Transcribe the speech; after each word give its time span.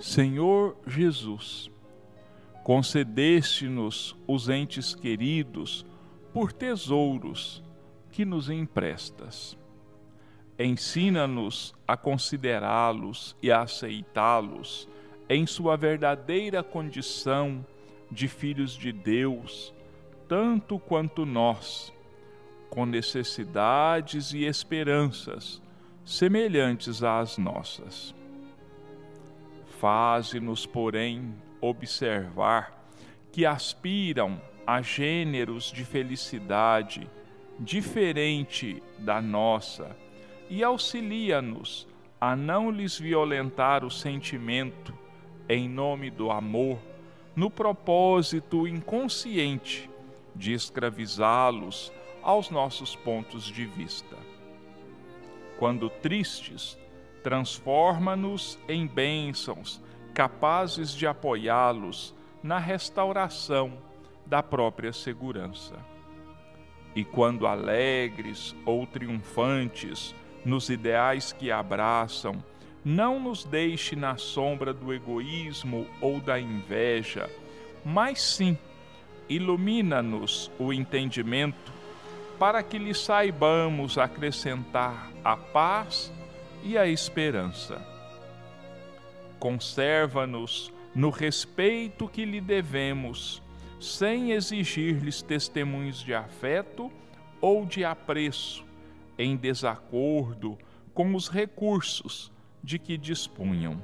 Senhor 0.00 0.76
Jesus, 0.86 1.70
concedeste-nos 2.64 4.16
os 4.26 4.48
entes 4.48 4.94
queridos 4.94 5.84
por 6.32 6.52
tesouros 6.52 7.62
que 8.10 8.24
nos 8.24 8.48
emprestas. 8.48 9.58
Ensina-nos 10.58 11.74
a 11.86 11.96
considerá-los 11.96 13.36
e 13.42 13.50
a 13.50 13.62
aceitá-los 13.62 14.88
em 15.28 15.46
sua 15.46 15.76
verdadeira 15.76 16.62
condição 16.62 17.64
de 18.10 18.26
filhos 18.26 18.72
de 18.72 18.92
Deus, 18.92 19.72
tanto 20.26 20.78
quanto 20.78 21.24
nós, 21.24 21.92
com 22.68 22.86
necessidades 22.86 24.32
e 24.32 24.44
esperanças 24.44 25.62
semelhantes 26.04 27.02
às 27.02 27.38
nossas. 27.38 28.14
Faze-nos, 29.80 30.66
porém, 30.66 31.34
observar 31.58 32.86
que 33.32 33.46
aspiram 33.46 34.38
a 34.66 34.82
gêneros 34.82 35.72
de 35.72 35.86
felicidade 35.86 37.08
diferente 37.58 38.82
da 38.98 39.22
nossa 39.22 39.96
e 40.50 40.62
auxilia-nos 40.62 41.88
a 42.20 42.36
não 42.36 42.70
lhes 42.70 42.98
violentar 42.98 43.82
o 43.82 43.90
sentimento 43.90 44.92
em 45.48 45.66
nome 45.66 46.10
do 46.10 46.30
amor, 46.30 46.78
no 47.34 47.50
propósito 47.50 48.68
inconsciente 48.68 49.88
de 50.36 50.52
escravizá-los 50.52 51.90
aos 52.22 52.50
nossos 52.50 52.94
pontos 52.94 53.44
de 53.44 53.64
vista. 53.64 54.16
Quando 55.58 55.88
tristes, 55.88 56.78
transforma-nos 57.22 58.58
em 58.68 58.86
bênçãos 58.86 59.80
capazes 60.14 60.92
de 60.92 61.06
apoiá-los 61.06 62.14
na 62.42 62.58
restauração 62.58 63.72
da 64.26 64.42
própria 64.42 64.92
segurança. 64.92 65.74
E 66.94 67.04
quando 67.04 67.46
alegres 67.46 68.54
ou 68.64 68.86
triunfantes 68.86 70.14
nos 70.44 70.68
ideais 70.68 71.32
que 71.32 71.50
abraçam, 71.50 72.42
não 72.84 73.20
nos 73.20 73.44
deixe 73.44 73.94
na 73.94 74.16
sombra 74.16 74.72
do 74.72 74.92
egoísmo 74.92 75.86
ou 76.00 76.20
da 76.20 76.40
inveja, 76.40 77.30
mas 77.84 78.20
sim 78.20 78.56
ilumina-nos 79.28 80.50
o 80.58 80.72
entendimento 80.72 81.72
para 82.38 82.62
que 82.62 82.78
lhe 82.78 82.94
saibamos 82.94 83.98
acrescentar 83.98 85.10
a 85.22 85.36
paz 85.36 86.10
e 86.62 86.76
a 86.76 86.86
esperança. 86.86 87.80
Conserva-nos 89.38 90.72
no 90.94 91.10
respeito 91.10 92.08
que 92.08 92.24
lhe 92.24 92.40
devemos, 92.40 93.42
sem 93.78 94.32
exigir-lhes 94.32 95.22
testemunhos 95.22 96.02
de 96.02 96.12
afeto 96.14 96.90
ou 97.40 97.64
de 97.64 97.84
apreço, 97.84 98.64
em 99.18 99.36
desacordo 99.36 100.58
com 100.92 101.14
os 101.14 101.28
recursos 101.28 102.30
de 102.62 102.78
que 102.78 102.98
dispunham. 102.98 103.80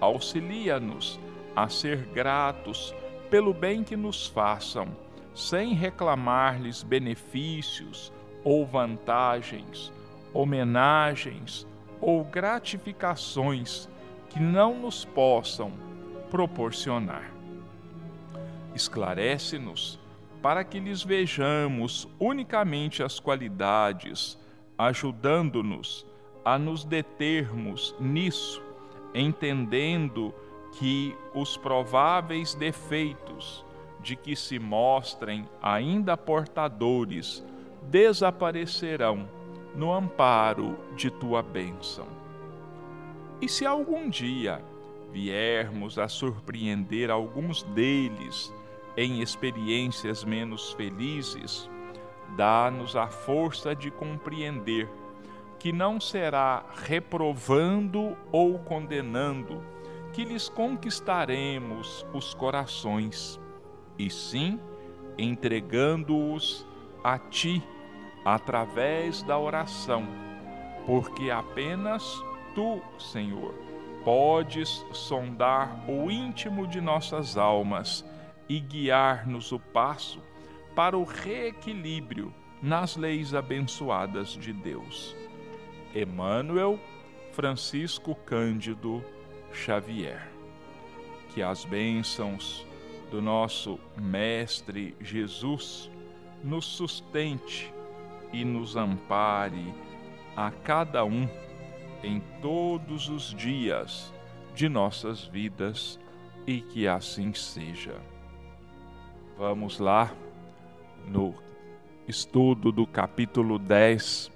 Auxilia-nos 0.00 1.18
a 1.54 1.68
ser 1.68 2.06
gratos 2.14 2.94
pelo 3.30 3.54
bem 3.54 3.82
que 3.82 3.96
nos 3.96 4.26
façam, 4.26 4.96
sem 5.34 5.74
reclamar-lhes 5.74 6.82
benefícios 6.82 8.12
ou 8.44 8.66
vantagens, 8.66 9.92
homenagens 10.32 11.66
ou 12.00 12.24
gratificações 12.24 13.88
que 14.28 14.40
não 14.40 14.78
nos 14.78 15.04
possam 15.04 15.72
proporcionar. 16.30 17.30
Esclarece-nos 18.74 20.00
para 20.40 20.64
que 20.64 20.80
lhes 20.80 21.02
vejamos 21.02 22.08
unicamente 22.18 23.02
as 23.02 23.20
qualidades, 23.20 24.38
ajudando-nos 24.76 26.06
a 26.44 26.58
nos 26.58 26.84
determos 26.84 27.94
nisso, 28.00 28.60
entendendo 29.14 30.34
que 30.78 31.14
os 31.34 31.56
prováveis 31.56 32.54
defeitos 32.54 33.64
de 34.00 34.16
que 34.16 34.34
se 34.34 34.58
mostrem 34.58 35.48
ainda 35.62 36.16
portadores 36.16 37.44
desaparecerão 37.82 39.28
no 39.74 39.92
amparo 39.92 40.78
de 40.96 41.10
tua 41.10 41.42
bênção. 41.42 42.06
E 43.40 43.48
se 43.48 43.66
algum 43.66 44.08
dia 44.08 44.62
viermos 45.12 45.98
a 45.98 46.08
surpreender 46.08 47.10
alguns 47.10 47.62
deles 47.62 48.52
em 48.96 49.20
experiências 49.20 50.24
menos 50.24 50.72
felizes, 50.72 51.68
dá-nos 52.36 52.96
a 52.96 53.08
força 53.08 53.74
de 53.74 53.90
compreender 53.90 54.88
que 55.58 55.72
não 55.72 56.00
será 56.00 56.64
reprovando 56.74 58.16
ou 58.30 58.58
condenando 58.58 59.62
que 60.12 60.24
lhes 60.24 60.48
conquistaremos 60.48 62.06
os 62.12 62.34
corações, 62.34 63.40
e 63.98 64.10
sim 64.10 64.60
entregando-os 65.16 66.66
a 67.02 67.18
Ti 67.18 67.62
através 68.24 69.22
da 69.22 69.38
oração, 69.38 70.06
porque 70.86 71.30
apenas 71.30 72.22
Tu, 72.54 72.82
Senhor, 72.98 73.54
podes 74.04 74.84
sondar 74.92 75.88
o 75.88 76.10
íntimo 76.10 76.66
de 76.66 76.80
nossas 76.82 77.38
almas 77.38 78.04
e 78.46 78.60
guiar-nos 78.60 79.52
o 79.52 79.58
passo 79.58 80.20
para 80.74 80.98
o 80.98 81.04
reequilíbrio 81.04 82.32
nas 82.60 82.94
leis 82.96 83.34
abençoadas 83.34 84.30
de 84.30 84.52
Deus. 84.52 85.16
Emmanuel 85.94 86.78
Francisco 87.32 88.14
Cândido 88.14 89.02
Xavier. 89.50 90.30
Que 91.30 91.42
as 91.42 91.64
bênçãos 91.64 92.66
do 93.10 93.22
nosso 93.22 93.80
Mestre 93.96 94.94
Jesus 95.00 95.90
nos 96.44 96.66
sustente 96.66 97.71
e 98.32 98.44
nos 98.44 98.76
ampare 98.76 99.74
a 100.36 100.50
cada 100.50 101.04
um 101.04 101.28
em 102.02 102.20
todos 102.40 103.08
os 103.08 103.34
dias 103.34 104.12
de 104.54 104.68
nossas 104.68 105.24
vidas 105.24 105.98
e 106.46 106.60
que 106.60 106.86
assim 106.88 107.32
seja. 107.32 107.94
Vamos 109.38 109.78
lá 109.78 110.12
no 111.06 111.34
estudo 112.08 112.72
do 112.72 112.86
capítulo 112.86 113.58
10 113.58 114.30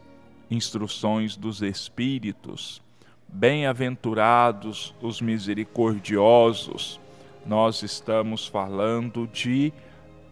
instruções 0.51 1.37
dos 1.37 1.63
Espíritos. 1.63 2.83
Bem-aventurados 3.29 4.95
os 5.03 5.21
misericordiosos, 5.21 7.01
nós 7.45 7.83
estamos 7.83 8.47
falando 8.47 9.27
de 9.27 9.73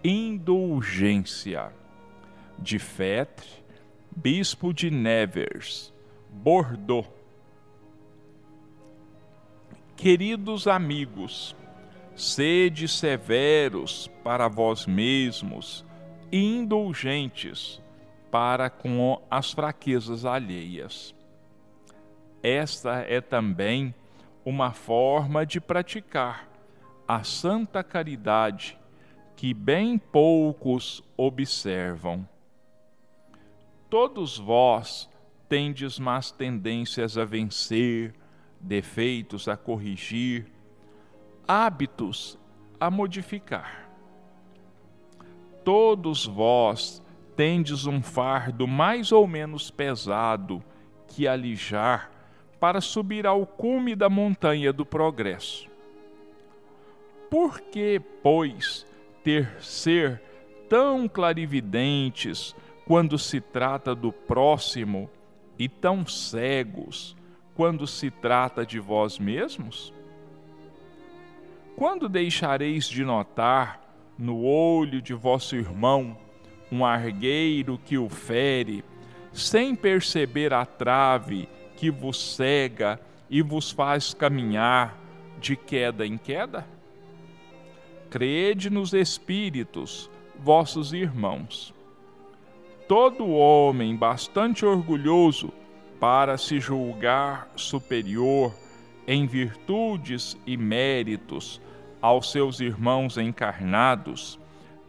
indulgência. 0.03 1.73
De 2.59 2.79
Fetre, 2.79 3.49
bispo 4.15 4.73
de 4.73 4.91
Nevers, 4.91 5.93
Bordeaux. 6.31 7.09
Queridos 9.97 10.67
amigos, 10.67 11.55
sede 12.17 12.89
severos 12.89 14.09
para 14.23 14.49
vós 14.49 14.87
mesmos 14.87 15.85
e 16.31 16.43
indulgentes 16.43 17.83
para 18.31 18.69
com 18.69 19.23
as 19.31 19.53
fraquezas 19.53 20.25
alheias. 20.25 21.15
Esta 22.43 23.05
é 23.09 23.21
também 23.21 23.95
uma 24.45 24.73
forma 24.73 25.47
de 25.47 25.61
praticar 25.61 26.49
a 27.07 27.23
santa 27.23 27.83
caridade 27.83 28.79
que 29.37 29.55
bem 29.55 29.99
poucos 29.99 31.03
observam. 31.17 32.29
Todos 33.95 34.37
vós 34.37 35.09
tendes 35.49 36.01
más 36.01 36.33
tendências 36.33 37.17
a 37.17 37.25
vencer, 37.25 38.13
defeitos 38.59 39.47
a 39.47 39.57
corrigir, 39.57 40.51
hábitos 41.47 42.37
a 42.81 42.91
modificar. 42.91 43.89
Todos 45.63 46.27
vós 46.27 47.01
tendes 47.37 47.87
um 47.87 48.03
fardo 48.03 48.67
mais 48.67 49.13
ou 49.13 49.29
menos 49.29 49.71
pesado 49.71 50.61
que 51.07 51.29
alijar 51.29 52.11
para 52.59 52.81
subir 52.81 53.29
ao 53.29 53.47
cume 53.47 53.95
da 53.95 54.11
montanha 54.11 54.73
do 54.73 54.85
progresso. 54.85 55.71
Por 57.31 57.61
que, 57.61 58.03
pois, 58.25 58.85
ter 59.23 59.63
ser 59.63 60.21
tão 60.69 61.07
clarividentes 61.07 62.57
quando 62.87 63.19
se 63.19 63.41
trata 63.41 63.95
do 63.95 64.13
próximo 64.13 65.11
e 65.59 65.69
tão 65.69 66.07
cegos 66.07 67.17
quando 67.55 67.87
se 67.87 68.11
trata 68.11 68.65
de 68.67 68.79
vós 68.79 69.19
mesmos? 69.19 69.93
Quando 71.77 72.09
deixareis 72.09 72.89
de 72.89 73.05
notar 73.05 73.81
no 74.19 74.45
olho 74.45 75.03
de 75.03 75.13
vosso 75.13 75.57
irmão 75.57 76.17
um 76.71 76.85
argueiro 76.85 77.79
que 77.85 77.99
o 77.99 78.09
fere, 78.09 78.85
sem 79.33 79.75
perceber 79.75 80.53
a 80.53 80.65
trave 80.65 81.49
que 81.77 81.91
vos 81.91 82.37
cega 82.37 83.01
e 83.29 83.43
vos 83.43 83.71
faz 83.71 84.15
caminhar 84.15 84.97
de 85.41 85.57
queda 85.57 86.07
em 86.07 86.17
queda? 86.17 86.67
Crede 88.09 88.71
nos 88.71 88.93
espíritos, 88.93 90.09
vossos 90.39 90.93
irmãos. 90.93 91.74
Todo 92.97 93.29
homem 93.29 93.97
bastante 93.97 94.65
orgulhoso 94.65 95.53
para 95.99 96.39
se 96.39 96.61
julgar 96.61 97.51
superior 97.57 98.55
em 99.05 99.27
virtudes 99.27 100.39
e 100.47 100.57
méritos 100.57 101.61
aos 102.01 102.31
seus 102.31 102.61
irmãos 102.61 103.19
encarnados 103.19 104.39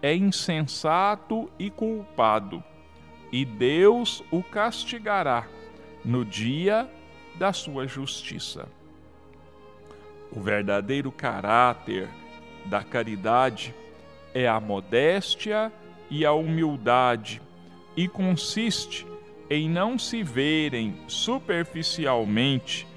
é 0.03 0.15
insensato 0.15 1.49
e 1.57 1.71
culpado, 1.71 2.63
e 3.31 3.43
Deus 3.43 4.23
o 4.29 4.43
castigará 4.43 5.47
no 6.05 6.23
dia 6.23 6.87
da 7.39 7.51
sua 7.53 7.87
justiça. 7.87 8.67
O 10.31 10.39
verdadeiro 10.39 11.11
caráter 11.11 12.07
da 12.67 12.83
caridade 12.83 13.73
é 14.31 14.47
a 14.47 14.59
modéstia 14.59 15.73
e 16.07 16.23
a 16.23 16.33
humildade, 16.33 17.41
e 17.95 18.07
consiste 18.07 19.05
em 19.49 19.69
não 19.69 19.97
se 19.97 20.23
verem 20.23 20.95
superficialmente 21.07 22.87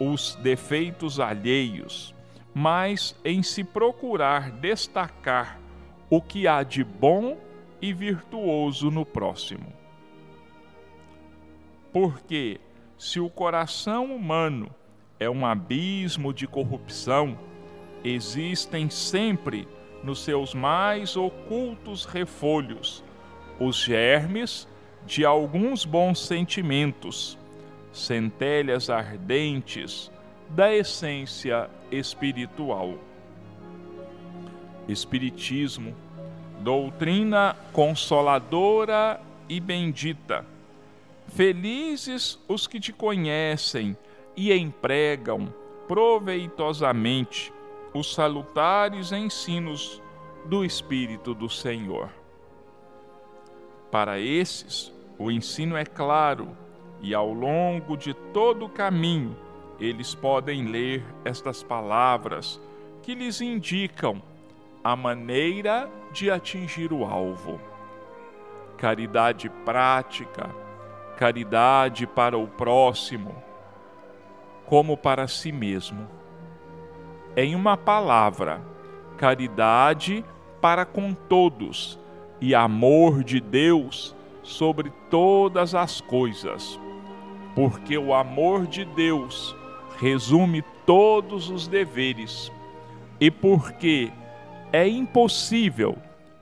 os 0.00 0.34
defeitos 0.36 1.20
alheios, 1.20 2.14
mas 2.54 3.14
em 3.24 3.42
se 3.42 3.62
procurar 3.62 4.50
destacar 4.50 5.60
o 6.10 6.20
que 6.20 6.46
há 6.46 6.62
de 6.62 6.82
bom 6.82 7.38
e 7.80 7.92
virtuoso 7.92 8.90
no 8.90 9.04
próximo. 9.04 9.72
Porque 11.92 12.60
se 12.98 13.20
o 13.20 13.28
coração 13.28 14.14
humano 14.14 14.74
é 15.20 15.28
um 15.28 15.44
abismo 15.44 16.32
de 16.32 16.46
corrupção, 16.46 17.38
existem 18.02 18.88
sempre 18.90 19.68
nos 20.02 20.24
seus 20.24 20.54
mais 20.54 21.16
ocultos 21.16 22.04
refolhos 22.04 23.04
os 23.62 23.76
germes 23.76 24.66
de 25.06 25.24
alguns 25.24 25.84
bons 25.84 26.20
sentimentos, 26.20 27.38
centelhas 27.92 28.90
ardentes 28.90 30.10
da 30.48 30.74
essência 30.74 31.70
espiritual. 31.90 32.98
Espiritismo, 34.88 35.94
doutrina 36.60 37.56
consoladora 37.72 39.20
e 39.48 39.60
bendita. 39.60 40.44
Felizes 41.28 42.38
os 42.48 42.66
que 42.66 42.80
te 42.80 42.92
conhecem 42.92 43.96
e 44.36 44.52
empregam 44.52 45.52
proveitosamente 45.86 47.52
os 47.94 48.12
salutares 48.12 49.12
ensinos 49.12 50.02
do 50.46 50.64
Espírito 50.64 51.34
do 51.34 51.48
Senhor. 51.48 52.21
Para 53.92 54.18
esses, 54.18 54.90
o 55.18 55.30
ensino 55.30 55.76
é 55.76 55.84
claro 55.84 56.56
e 57.02 57.14
ao 57.14 57.30
longo 57.30 57.94
de 57.94 58.14
todo 58.14 58.64
o 58.64 58.68
caminho 58.70 59.36
eles 59.78 60.14
podem 60.14 60.64
ler 60.64 61.04
estas 61.26 61.62
palavras 61.62 62.58
que 63.02 63.14
lhes 63.14 63.42
indicam 63.42 64.22
a 64.82 64.96
maneira 64.96 65.90
de 66.10 66.30
atingir 66.30 66.90
o 66.90 67.04
alvo. 67.04 67.60
Caridade 68.78 69.50
prática, 69.62 70.48
caridade 71.18 72.06
para 72.06 72.38
o 72.38 72.48
próximo, 72.48 73.34
como 74.64 74.96
para 74.96 75.28
si 75.28 75.52
mesmo. 75.52 76.08
Em 77.36 77.54
uma 77.54 77.76
palavra, 77.76 78.62
caridade 79.18 80.24
para 80.62 80.86
com 80.86 81.12
todos 81.12 82.00
e 82.42 82.56
amor 82.56 83.22
de 83.22 83.40
Deus 83.40 84.16
sobre 84.42 84.90
todas 85.08 85.76
as 85.76 86.00
coisas, 86.00 86.78
porque 87.54 87.96
o 87.96 88.12
amor 88.12 88.66
de 88.66 88.84
Deus 88.84 89.54
resume 90.00 90.60
todos 90.84 91.48
os 91.48 91.68
deveres 91.68 92.50
e 93.20 93.30
porque 93.30 94.10
é 94.72 94.88
impossível 94.88 95.96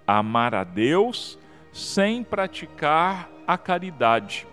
amar 0.07 0.55
a 0.55 0.65
Deus 0.65 1.39
sem 1.71 2.25
praticar 2.25 3.29
a 3.47 3.59
caridade, 3.59 4.47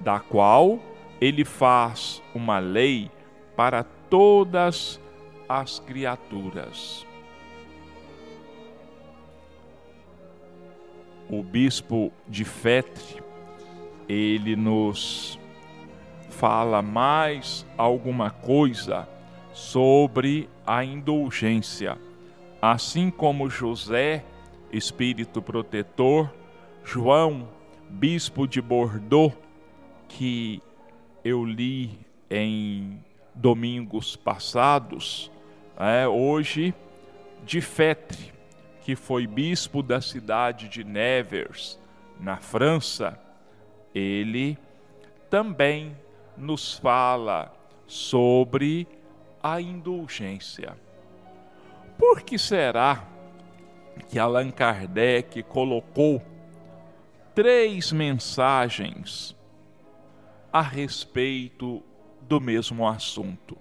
da 0.00 0.20
qual 0.20 0.78
ele 1.18 1.42
faz 1.42 2.22
uma 2.34 2.58
lei 2.58 3.10
para 3.56 3.82
todas 3.82 5.00
as 5.48 5.78
criaturas. 5.80 7.05
O 11.28 11.42
bispo 11.42 12.12
de 12.28 12.44
Fetre, 12.44 13.22
ele 14.08 14.54
nos 14.54 15.38
fala 16.30 16.82
mais 16.82 17.66
alguma 17.76 18.30
coisa 18.30 19.08
sobre 19.52 20.48
a 20.66 20.84
indulgência. 20.84 21.98
Assim 22.60 23.10
como 23.10 23.50
José, 23.50 24.24
espírito 24.72 25.40
protetor, 25.42 26.30
João, 26.84 27.48
bispo 27.88 28.46
de 28.46 28.60
Bordeaux, 28.60 29.34
que 30.08 30.62
eu 31.24 31.44
li 31.44 31.98
em 32.30 33.00
domingos 33.34 34.14
passados, 34.14 35.30
é, 35.78 36.06
hoje 36.06 36.74
de 37.44 37.60
Fetre, 37.60 38.32
que 38.86 38.94
foi 38.94 39.26
bispo 39.26 39.82
da 39.82 40.00
cidade 40.00 40.68
de 40.68 40.84
Nevers, 40.84 41.76
na 42.20 42.36
França, 42.36 43.18
ele 43.92 44.56
também 45.28 45.96
nos 46.36 46.74
fala 46.74 47.52
sobre 47.84 48.86
a 49.42 49.60
indulgência. 49.60 50.76
Por 51.98 52.22
que 52.22 52.38
será 52.38 53.04
que 54.08 54.20
Allan 54.20 54.52
Kardec 54.52 55.42
colocou 55.42 56.22
três 57.34 57.90
mensagens 57.90 59.34
a 60.52 60.62
respeito 60.62 61.82
do 62.20 62.40
mesmo 62.40 62.86
assunto? 62.86 63.58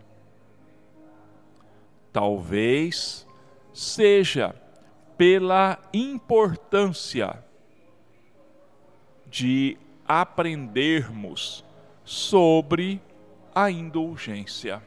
Talvez 2.14 3.28
seja 3.74 4.54
pela 5.18 5.80
importância 5.94 7.44
de 9.28 9.78
aprendermos 10.08 11.64
sobre 12.04 13.02
a 13.54 13.72
indulgência. 13.72 14.82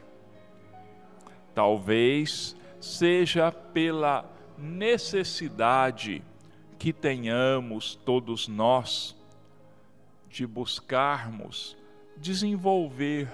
Talvez 1.53 2.55
seja 2.79 3.51
pela 3.51 4.25
necessidade 4.57 6.23
que 6.77 6.93
tenhamos 6.93 7.95
todos 7.95 8.47
nós 8.47 9.15
de 10.29 10.45
buscarmos 10.45 11.75
desenvolver 12.15 13.27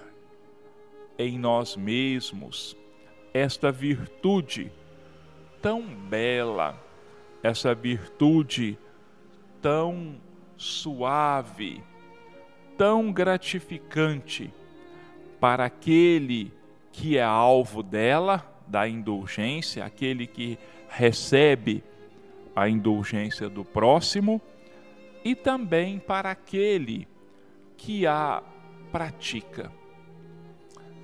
em 1.17 1.37
nós 1.37 1.75
mesmos 1.75 2.75
esta 3.33 3.71
virtude 3.71 4.71
tão 5.61 5.81
bela, 5.83 6.79
essa 7.45 7.75
virtude 7.75 8.75
tão 9.61 10.15
suave, 10.57 11.83
tão 12.75 13.11
gratificante 13.11 14.51
para 15.39 15.65
aquele 15.65 16.51
que 16.91 17.19
é 17.19 17.23
alvo 17.23 17.83
dela 17.83 18.43
da 18.65 18.89
indulgência, 18.89 19.85
aquele 19.85 20.25
que 20.25 20.57
recebe 20.89 21.83
a 22.55 22.67
indulgência 22.67 23.47
do 23.47 23.63
próximo, 23.63 24.41
e 25.23 25.35
também 25.35 25.99
para 25.99 26.31
aquele 26.31 27.07
que 27.77 28.07
a 28.07 28.41
pratica. 28.91 29.71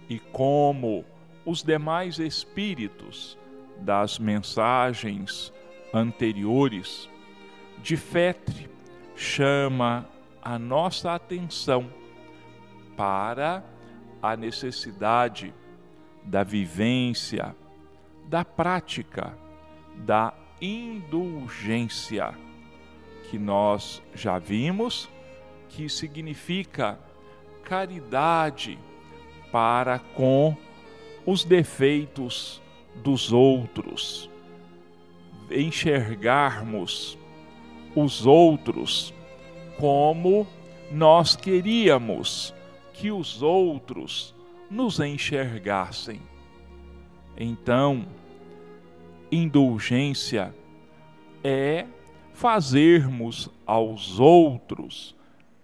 E 0.09 0.17
como 0.17 1.05
os 1.45 1.61
demais 1.61 2.17
espíritos 2.17 3.37
das 3.79 4.17
mensagens 4.17 5.53
anteriores, 5.93 7.09
de 7.81 7.97
Fetre 7.97 8.69
chama 9.15 10.07
a 10.41 10.57
nossa 10.57 11.13
atenção 11.13 11.91
para 12.95 13.63
a 14.21 14.35
necessidade 14.35 15.53
da 16.23 16.43
vivência 16.43 17.55
da 18.31 18.45
prática 18.45 19.37
da 19.97 20.33
indulgência, 20.61 22.33
que 23.29 23.37
nós 23.37 24.01
já 24.15 24.39
vimos 24.39 25.09
que 25.67 25.89
significa 25.89 26.97
caridade 27.63 28.79
para 29.51 29.99
com 29.99 30.55
os 31.25 31.43
defeitos 31.43 32.61
dos 32.95 33.33
outros, 33.33 34.29
enxergarmos 35.53 37.17
os 37.95 38.25
outros 38.25 39.13
como 39.77 40.47
nós 40.91 41.35
queríamos 41.35 42.53
que 42.93 43.11
os 43.11 43.41
outros 43.41 44.35
nos 44.69 44.99
enxergassem. 44.99 46.21
Então, 47.37 48.05
indulgência 49.31 50.53
é 51.43 51.85
fazermos 52.33 53.49
aos 53.65 54.19
outros 54.19 55.15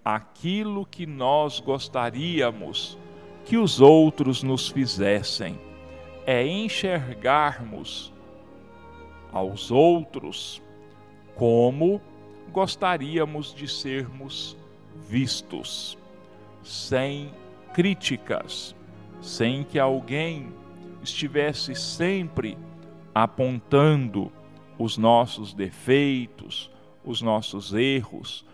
aquilo 0.03 0.85
que 0.85 1.05
nós 1.05 1.59
gostaríamos 1.59 2.97
que 3.45 3.57
os 3.57 3.79
outros 3.79 4.43
nos 4.43 4.67
fizessem. 4.67 5.57
É 6.25 6.45
enxergarmos 6.45 8.13
aos 9.31 9.71
outros 9.71 10.61
como 11.35 12.01
gostaríamos 12.51 13.53
de 13.53 13.67
sermos 13.67 14.57
vistos, 15.07 15.97
sem 16.63 17.31
críticas, 17.73 18.75
sem 19.21 19.63
que 19.63 19.77
alguém 19.77 20.51
estivesse 21.01 21.75
sempre 21.75 22.57
apontando 23.13 24.31
os 24.77 24.97
nossos 24.97 25.53
defeitos, 25.53 26.71
os 27.05 27.21
nossos 27.21 27.73
erros, 27.73 28.45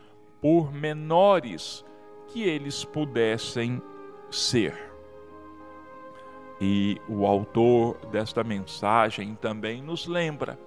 por 0.42 0.72
menores 0.72 1.86
que 2.27 2.44
eles 2.44 2.84
pudessem 2.84 3.82
ser. 4.30 4.92
E 6.65 7.01
o 7.10 7.27
autor 7.27 7.98
desta 8.10 8.41
mensagem 8.41 9.36
também 9.36 9.82
nos 9.82 10.08
lembra 10.08 10.58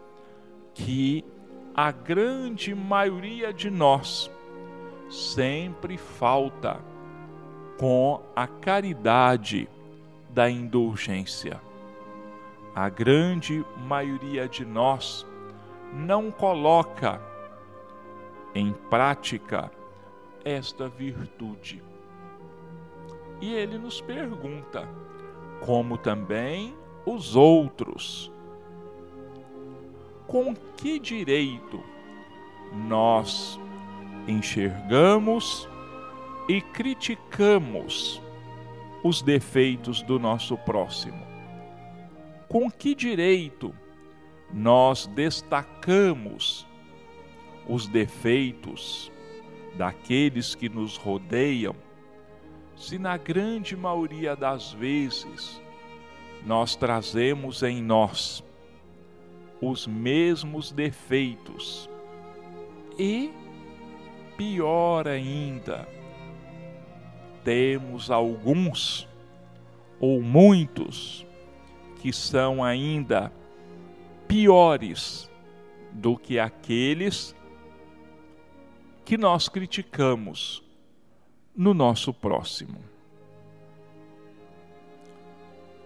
que 0.75 1.25
a 1.75 1.91
grande 1.91 2.75
maioria 2.75 3.51
de 3.51 3.71
nós 3.71 4.31
sempre 5.09 5.97
falta 5.97 6.79
com 7.79 8.21
a 8.37 8.47
caridade 8.47 9.71
da 10.29 10.51
indulgência. 10.51 11.59
A 12.75 12.91
grande 12.91 13.65
maioria 13.79 14.47
de 14.47 14.67
nós 14.67 15.27
não 15.95 16.31
coloca 16.31 17.19
em 18.55 18.71
prática 18.91 19.71
esta 20.45 20.91
virtude. 20.91 21.83
E 23.41 23.55
ele 23.55 23.79
nos 23.79 23.99
pergunta, 24.03 24.87
como 25.65 25.97
também 25.97 26.75
os 27.05 27.37
outros, 27.37 28.33
com 30.27 30.55
que 30.77 30.99
direito 30.99 31.83
nós 32.89 33.61
enxergamos 34.27 35.69
e 36.49 36.61
criticamos 36.61 38.21
os 39.03 39.23
defeitos 39.23 40.03
do 40.03 40.19
nosso 40.19 40.57
próximo? 40.59 41.25
Com 42.49 42.71
que 42.71 42.95
direito 42.95 43.75
nós 44.53 45.07
destacamos 45.07 46.67
os 47.69 47.87
defeitos 47.87 49.11
daqueles 49.77 50.55
que 50.55 50.69
nos 50.69 50.97
rodeiam, 50.97 51.75
se 52.77 52.99
na 52.99 53.17
grande 53.17 53.75
maioria 53.75 54.37
das 54.37 54.73
vezes 54.73 55.61
nós 56.45 56.77
trazemos 56.77 57.63
em 57.63 57.83
nós 57.83 58.45
os 59.61 59.87
mesmos 59.87 60.71
defeitos 60.71 61.89
e, 62.99 63.33
pior 64.37 65.09
ainda, 65.09 65.89
temos 67.43 68.11
alguns 68.11 69.09
ou 69.99 70.23
muitos 70.23 71.27
que 72.01 72.13
são 72.13 72.63
ainda 72.63 73.33
piores 74.29 75.31
do 75.93 76.17
que 76.17 76.39
aqueles 76.39 77.35
que 79.05 79.17
nós 79.17 79.49
criticamos 79.49 80.66
no 81.57 81.73
nosso 81.73 82.13
próximo. 82.13 82.79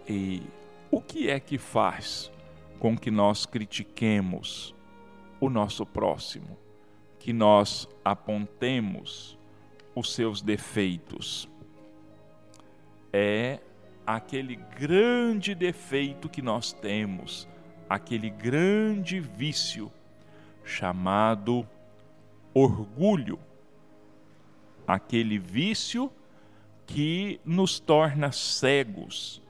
E 0.07 0.41
o 0.89 1.01
que 1.01 1.29
é 1.29 1.39
que 1.39 1.57
faz 1.57 2.31
com 2.79 2.97
que 2.97 3.09
nós 3.09 3.45
critiquemos 3.45 4.75
o 5.39 5.49
nosso 5.49 5.85
próximo, 5.85 6.57
que 7.17 7.31
nós 7.31 7.87
apontemos 8.03 9.37
os 9.95 10.13
seus 10.13 10.41
defeitos? 10.41 11.47
É 13.13 13.59
aquele 14.05 14.55
grande 14.55 15.55
defeito 15.55 16.27
que 16.27 16.41
nós 16.41 16.73
temos 16.73 17.47
aquele 17.91 18.29
grande 18.29 19.19
vício 19.19 19.91
chamado 20.63 21.67
orgulho. 22.53 23.37
Aquele 24.87 25.37
vício 25.37 26.11
que 26.85 27.39
nos 27.45 27.79
torna 27.79 28.31
cegos 28.31 29.41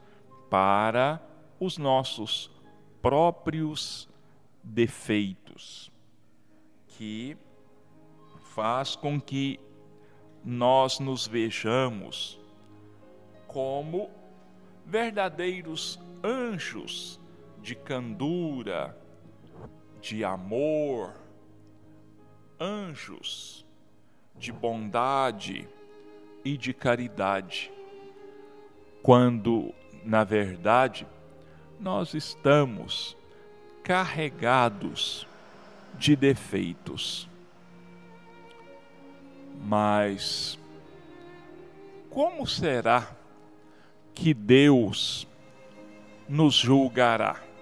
para 0.48 1.20
os 1.58 1.78
nossos 1.78 2.50
próprios 3.00 4.08
defeitos, 4.62 5.90
que 6.86 7.36
faz 8.54 8.94
com 8.94 9.20
que 9.20 9.58
nós 10.44 11.00
nos 11.00 11.26
vejamos 11.26 12.38
como 13.46 14.10
verdadeiros 14.84 15.98
anjos 16.22 17.20
de 17.60 17.74
candura, 17.74 18.96
de 20.00 20.24
amor, 20.24 21.14
anjos 22.60 23.61
de 24.36 24.52
bondade 24.52 25.68
e 26.44 26.56
de 26.56 26.72
caridade, 26.72 27.72
quando, 29.02 29.72
na 30.04 30.24
verdade, 30.24 31.06
nós 31.78 32.14
estamos 32.14 33.16
carregados 33.82 35.26
de 35.94 36.16
defeitos. 36.16 37.28
Mas 39.64 40.58
como 42.10 42.46
será 42.46 43.14
que 44.14 44.34
Deus 44.34 45.26
nos 46.28 46.54
julgará? 46.54 47.52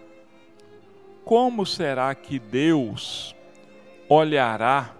como 1.30 1.64
será 1.64 2.12
que 2.12 2.40
Deus 2.40 3.36
olhará 4.08 4.92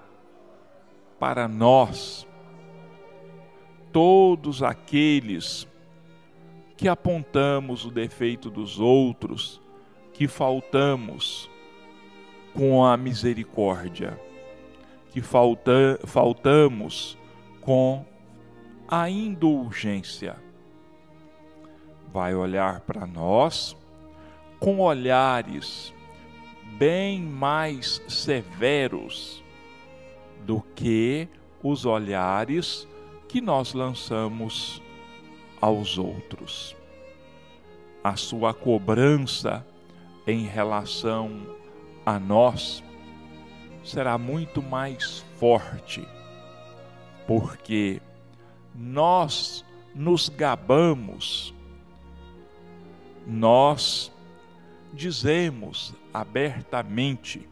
para 1.20 1.46
nós, 1.46 2.26
todos 3.92 4.62
aqueles 4.62 5.68
que 6.78 6.88
apontamos 6.88 7.84
o 7.84 7.90
defeito 7.90 8.48
dos 8.50 8.80
outros, 8.80 9.60
que 10.14 10.26
faltamos 10.26 11.50
com 12.54 12.82
a 12.82 12.96
misericórdia, 12.96 14.18
que 15.10 15.20
falta, 15.20 16.00
faltamos 16.06 17.18
com 17.60 18.02
a 18.88 19.10
indulgência. 19.10 20.36
Vai 22.10 22.34
olhar 22.34 22.80
para 22.80 23.06
nós 23.06 23.76
com 24.58 24.80
olhares 24.80 25.92
bem 26.78 27.20
mais 27.20 28.02
severos 28.08 29.44
do 30.44 30.60
que 30.74 31.28
os 31.62 31.84
olhares 31.84 32.86
que 33.28 33.40
nós 33.40 33.74
lançamos 33.74 34.82
aos 35.60 35.98
outros. 35.98 36.76
A 38.02 38.16
sua 38.16 38.54
cobrança 38.54 39.66
em 40.26 40.46
relação 40.46 41.30
a 42.04 42.18
nós 42.18 42.82
será 43.84 44.16
muito 44.18 44.62
mais 44.62 45.24
forte, 45.36 46.06
porque 47.26 48.00
nós 48.74 49.64
nos 49.94 50.28
gabamos, 50.28 51.54
nós 53.26 54.12
dizemos 54.92 55.94
abertamente 56.12 57.48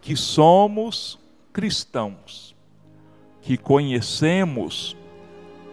que 0.00 0.16
somos 0.16 1.19
cristãos, 1.52 2.54
que 3.42 3.56
conhecemos 3.56 4.96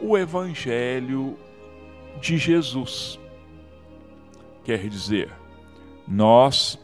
o 0.02 0.18
Evangelho 0.18 1.38
de 2.22 2.38
Jesus. 2.38 3.20
Quer 4.64 4.88
dizer, 4.90 5.32
nós 6.08 6.80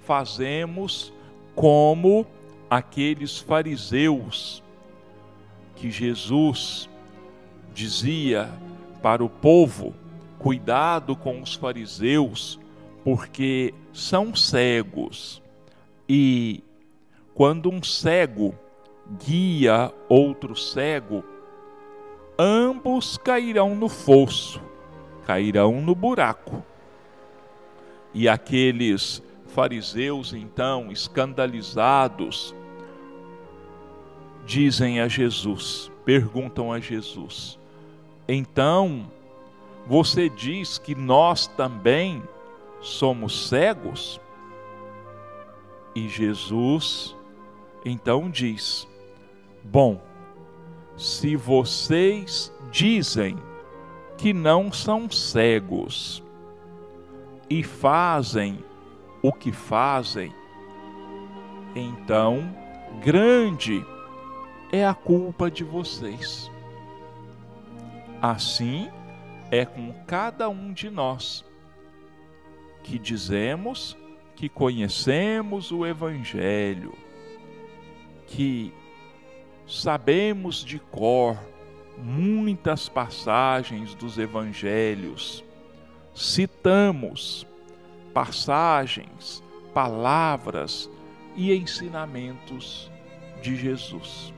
fazemos 0.00 1.12
como 1.54 2.26
aqueles 2.68 3.38
fariseus 3.38 4.62
que 5.74 5.90
Jesus 5.90 6.88
dizia 7.74 8.50
para 9.02 9.24
o 9.24 9.28
povo: 9.28 9.94
cuidado 10.38 11.14
com 11.14 11.40
os 11.40 11.54
fariseus, 11.54 12.58
porque 13.04 13.72
são 13.92 14.34
cegos. 14.34 15.42
E 16.08 16.62
quando 17.36 17.70
um 17.70 17.82
cego 17.82 18.54
guia 19.22 19.92
outro 20.08 20.56
cego, 20.56 21.22
ambos 22.38 23.18
cairão 23.18 23.74
no 23.74 23.90
fosso, 23.90 24.58
cairão 25.26 25.82
no 25.82 25.94
buraco. 25.94 26.64
E 28.14 28.26
aqueles 28.26 29.22
fariseus, 29.48 30.32
então, 30.32 30.90
escandalizados, 30.90 32.54
dizem 34.46 35.00
a 35.00 35.06
Jesus, 35.06 35.92
perguntam 36.06 36.72
a 36.72 36.80
Jesus: 36.80 37.58
Então, 38.26 39.12
você 39.86 40.30
diz 40.30 40.78
que 40.78 40.94
nós 40.94 41.46
também 41.46 42.22
somos 42.80 43.48
cegos? 43.48 44.18
E 45.94 46.08
Jesus 46.08 47.15
então 47.88 48.28
diz: 48.28 48.86
Bom, 49.62 50.02
se 50.96 51.36
vocês 51.36 52.52
dizem 52.70 53.38
que 54.18 54.32
não 54.32 54.72
são 54.72 55.08
cegos 55.08 56.20
e 57.48 57.62
fazem 57.62 58.58
o 59.22 59.32
que 59.32 59.52
fazem, 59.52 60.34
então 61.76 62.52
grande 63.00 63.86
é 64.72 64.84
a 64.84 64.94
culpa 64.94 65.48
de 65.48 65.62
vocês. 65.62 66.50
Assim 68.20 68.90
é 69.48 69.64
com 69.64 69.92
cada 70.08 70.48
um 70.48 70.72
de 70.72 70.90
nós 70.90 71.44
que 72.82 72.98
dizemos 72.98 73.96
que 74.34 74.48
conhecemos 74.48 75.70
o 75.70 75.86
Evangelho, 75.86 77.05
que 78.36 78.70
sabemos 79.66 80.62
de 80.62 80.78
cor 80.78 81.38
muitas 81.96 82.86
passagens 82.86 83.94
dos 83.94 84.18
Evangelhos, 84.18 85.42
citamos 86.14 87.46
passagens, 88.12 89.42
palavras 89.72 90.90
e 91.34 91.50
ensinamentos 91.54 92.90
de 93.40 93.56
Jesus. 93.56 94.34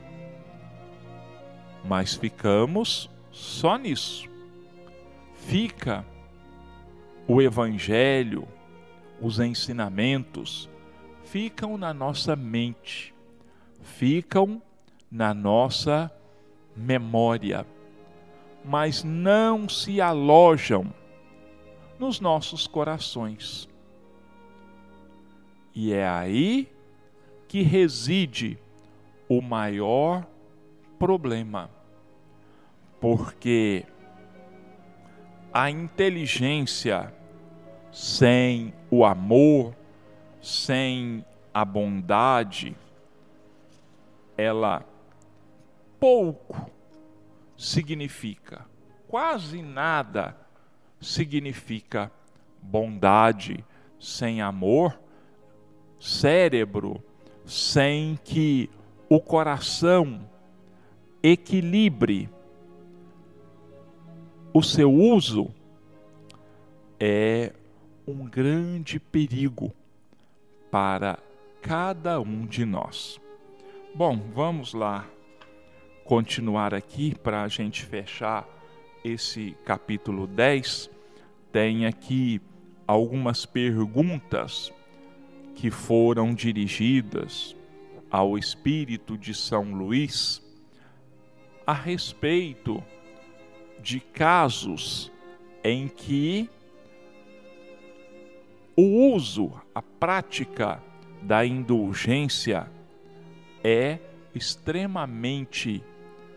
Mas 1.84 2.14
ficamos 2.14 3.10
só 3.32 3.76
nisso. 3.76 4.28
Fica 5.34 6.06
o 7.26 7.42
Evangelho, 7.42 8.46
os 9.20 9.40
ensinamentos, 9.40 10.70
ficam 11.24 11.76
na 11.76 11.92
nossa 11.92 12.36
mente, 12.36 13.12
ficam 13.88 14.62
na 15.10 15.32
nossa 15.32 16.10
memória, 16.76 17.66
mas 18.64 19.02
não 19.02 19.68
se 19.68 20.00
alojam 20.00 20.92
nos 21.98 22.20
nossos 22.20 22.66
corações. 22.66 23.68
E 25.74 25.92
é 25.92 26.06
aí 26.06 26.68
que 27.48 27.62
reside 27.62 28.58
o 29.28 29.40
maior 29.40 30.26
problema, 30.98 31.70
porque 33.00 33.84
a 35.52 35.70
inteligência 35.70 37.12
sem 37.90 38.72
o 38.90 39.04
amor, 39.04 39.74
sem 40.40 41.24
a 41.52 41.64
bondade, 41.64 42.76
ela 44.38 44.86
pouco 45.98 46.70
significa, 47.56 48.64
quase 49.08 49.60
nada 49.60 50.36
significa 51.00 52.10
bondade 52.62 53.64
sem 53.98 54.40
amor, 54.40 54.96
cérebro 55.98 57.02
sem 57.44 58.16
que 58.22 58.70
o 59.08 59.20
coração 59.20 60.28
equilibre 61.20 62.30
o 64.54 64.62
seu 64.62 64.92
uso 64.92 65.52
é 67.00 67.52
um 68.06 68.24
grande 68.24 69.00
perigo 69.00 69.72
para 70.70 71.18
cada 71.60 72.20
um 72.20 72.46
de 72.46 72.64
nós. 72.64 73.20
Bom, 73.94 74.20
vamos 74.32 74.74
lá 74.74 75.08
continuar 76.04 76.72
aqui 76.72 77.14
para 77.18 77.42
a 77.42 77.48
gente 77.48 77.84
fechar 77.84 78.46
esse 79.02 79.56
capítulo 79.64 80.26
10. 80.26 80.90
Tem 81.50 81.86
aqui 81.86 82.40
algumas 82.86 83.44
perguntas 83.44 84.72
que 85.54 85.70
foram 85.70 86.32
dirigidas 86.32 87.56
ao 88.10 88.38
Espírito 88.38 89.16
de 89.18 89.34
São 89.34 89.74
Luís 89.74 90.42
a 91.66 91.72
respeito 91.72 92.84
de 93.80 94.00
casos 94.00 95.10
em 95.64 95.88
que 95.88 96.48
o 98.76 99.12
uso, 99.12 99.52
a 99.74 99.82
prática 99.82 100.80
da 101.22 101.44
indulgência 101.44 102.70
é 103.62 103.98
extremamente 104.34 105.82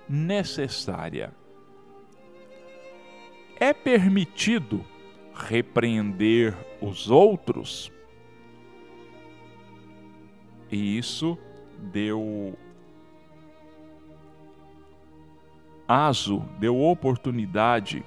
necessária. 0.08 1.34
É 3.60 3.74
permitido 3.74 4.84
repreender 5.34 6.56
os 6.82 7.10
outros? 7.10 7.92
E 10.72 10.98
isso 10.98 11.38
deu 11.78 12.58
aso, 15.88 16.40
deu 16.60 16.80
oportunidade 16.80 18.04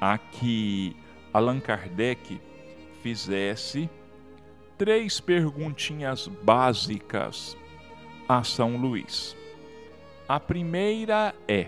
a 0.00 0.18
que 0.18 0.96
Allan 1.32 1.60
Kardec 1.60 2.40
fizesse 3.02 3.88
três 4.76 5.20
perguntinhas 5.20 6.26
básicas 6.26 7.56
a 8.30 8.44
São 8.44 8.76
Luís. 8.76 9.36
A 10.28 10.38
primeira 10.38 11.34
é: 11.48 11.66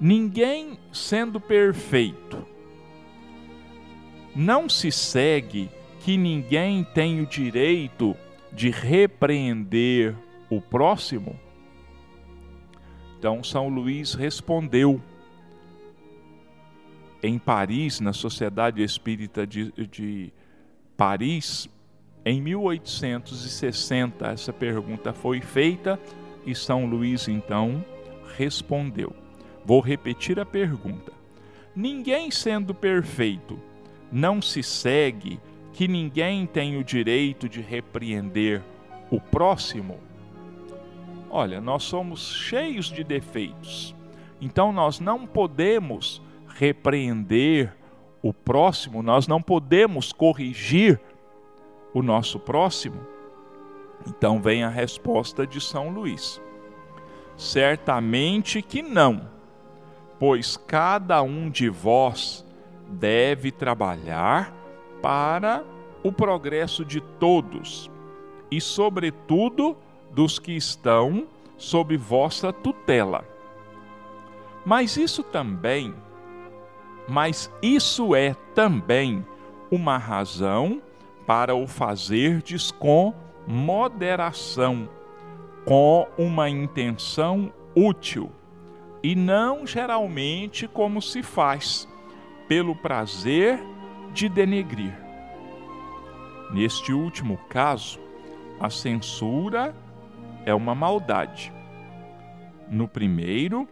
ninguém 0.00 0.78
sendo 0.90 1.38
perfeito, 1.38 2.46
não 4.34 4.66
se 4.66 4.90
segue 4.90 5.68
que 6.00 6.16
ninguém 6.16 6.82
tem 6.82 7.20
o 7.20 7.26
direito 7.26 8.16
de 8.50 8.70
repreender 8.70 10.16
o 10.48 10.58
próximo? 10.58 11.38
Então, 13.18 13.44
São 13.44 13.68
Luís 13.68 14.14
respondeu 14.14 15.02
em 17.22 17.38
Paris, 17.38 18.00
na 18.00 18.14
Sociedade 18.14 18.82
Espírita 18.82 19.46
de, 19.46 19.70
de 19.86 20.32
Paris, 20.96 21.68
em 22.24 22.40
1860, 22.40 24.26
essa 24.28 24.52
pergunta 24.52 25.12
foi 25.12 25.40
feita 25.40 25.98
e 26.46 26.54
São 26.54 26.86
Luís 26.86 27.26
então 27.26 27.84
respondeu. 28.36 29.12
Vou 29.64 29.80
repetir 29.80 30.38
a 30.38 30.46
pergunta. 30.46 31.12
Ninguém 31.74 32.30
sendo 32.30 32.74
perfeito, 32.74 33.58
não 34.10 34.40
se 34.40 34.62
segue 34.62 35.40
que 35.72 35.88
ninguém 35.88 36.46
tem 36.46 36.76
o 36.76 36.84
direito 36.84 37.48
de 37.48 37.60
repreender 37.60 38.62
o 39.10 39.20
próximo? 39.20 39.98
Olha, 41.30 41.60
nós 41.60 41.82
somos 41.82 42.34
cheios 42.34 42.86
de 42.86 43.02
defeitos, 43.02 43.94
então 44.40 44.72
nós 44.72 45.00
não 45.00 45.26
podemos 45.26 46.22
repreender 46.46 47.74
o 48.22 48.32
próximo, 48.32 49.02
nós 49.02 49.26
não 49.26 49.42
podemos 49.42 50.12
corrigir 50.12 51.00
o 51.92 52.02
nosso 52.02 52.38
próximo? 52.38 53.00
Então 54.06 54.40
vem 54.40 54.64
a 54.64 54.68
resposta 54.68 55.46
de 55.46 55.60
São 55.60 55.90
Luís. 55.90 56.40
Certamente 57.36 58.62
que 58.62 58.82
não, 58.82 59.28
pois 60.18 60.56
cada 60.56 61.22
um 61.22 61.50
de 61.50 61.68
vós 61.68 62.44
deve 62.88 63.50
trabalhar 63.50 64.54
para 65.00 65.64
o 66.02 66.12
progresso 66.12 66.84
de 66.84 67.00
todos 67.00 67.90
e, 68.50 68.60
sobretudo, 68.60 69.76
dos 70.12 70.38
que 70.38 70.52
estão 70.52 71.26
sob 71.56 71.96
vossa 71.96 72.52
tutela. 72.52 73.24
Mas 74.64 74.96
isso 74.96 75.22
também, 75.22 75.94
mas 77.08 77.50
isso 77.62 78.14
é 78.14 78.34
também 78.54 79.24
uma 79.70 79.96
razão 79.96 80.82
para 81.32 81.54
o 81.54 81.66
fazerdes 81.66 82.70
com 82.70 83.14
moderação, 83.46 84.86
com 85.64 86.06
uma 86.18 86.50
intenção 86.50 87.50
útil, 87.74 88.30
e 89.02 89.16
não 89.16 89.66
geralmente 89.66 90.68
como 90.68 91.00
se 91.00 91.22
faz, 91.22 91.88
pelo 92.46 92.76
prazer 92.76 93.58
de 94.12 94.28
denegrir. 94.28 94.92
Neste 96.50 96.92
último 96.92 97.38
caso, 97.48 97.98
a 98.60 98.68
censura 98.68 99.74
é 100.44 100.52
uma 100.52 100.74
maldade. 100.74 101.50
No 102.68 102.86
primeiro, 102.86 103.66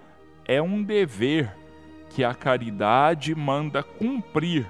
é 0.46 0.62
um 0.62 0.82
dever 0.82 1.54
que 2.08 2.24
a 2.24 2.32
caridade 2.32 3.34
manda 3.34 3.82
cumprir 3.82 4.66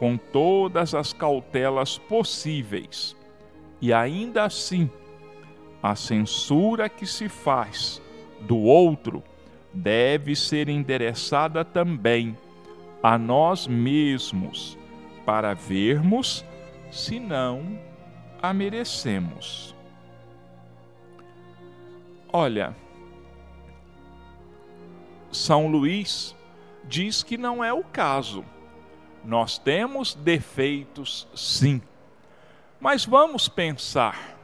com 0.00 0.16
todas 0.16 0.94
as 0.94 1.12
cautelas 1.12 1.98
possíveis. 1.98 3.14
E 3.82 3.92
ainda 3.92 4.44
assim, 4.44 4.90
a 5.82 5.94
censura 5.94 6.88
que 6.88 7.06
se 7.06 7.28
faz 7.28 8.00
do 8.40 8.56
outro 8.56 9.22
deve 9.74 10.34
ser 10.34 10.70
endereçada 10.70 11.66
também 11.66 12.34
a 13.02 13.18
nós 13.18 13.66
mesmos, 13.66 14.78
para 15.26 15.52
vermos 15.52 16.46
se 16.90 17.20
não 17.20 17.78
a 18.40 18.54
merecemos. 18.54 19.74
Olha, 22.32 22.74
São 25.30 25.66
Luís 25.66 26.34
diz 26.88 27.22
que 27.22 27.36
não 27.36 27.62
é 27.62 27.70
o 27.70 27.84
caso. 27.84 28.42
Nós 29.24 29.58
temos 29.58 30.14
defeitos, 30.14 31.28
sim. 31.34 31.82
Mas 32.80 33.04
vamos 33.04 33.48
pensar. 33.48 34.36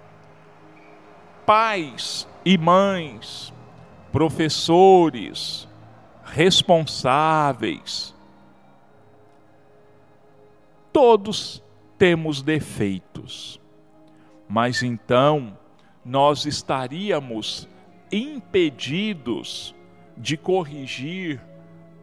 Pais 1.46 2.28
e 2.44 2.58
mães, 2.58 3.52
professores, 4.12 5.66
responsáveis, 6.24 8.14
todos 10.92 11.62
temos 11.98 12.42
defeitos. 12.42 13.60
Mas 14.48 14.82
então 14.82 15.58
nós 16.04 16.46
estaríamos 16.46 17.68
impedidos 18.10 19.74
de 20.16 20.36
corrigir 20.36 21.40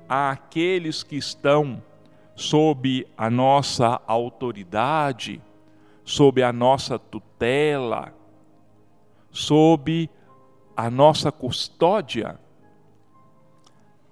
aqueles 0.08 1.04
que 1.04 1.16
estão 1.16 1.82
sob 2.36 3.08
a 3.18 3.30
nossa 3.30 4.02
autoridade, 4.08 5.42
sob 6.04 6.42
a 6.42 6.52
nossa 6.52 6.98
tutela, 6.98 8.14
sob 9.32 10.10
a 10.76 10.90
nossa 10.90 11.32
custódia? 11.32 12.40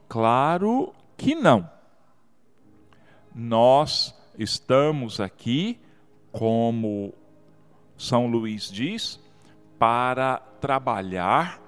Claro 0.07 0.93
que 1.17 1.35
não. 1.35 1.69
Nós 3.33 4.13
estamos 4.37 5.19
aqui, 5.19 5.79
como 6.31 7.13
São 7.97 8.27
Luís 8.27 8.69
diz, 8.69 9.19
para 9.79 10.37
trabalhar 10.59 11.61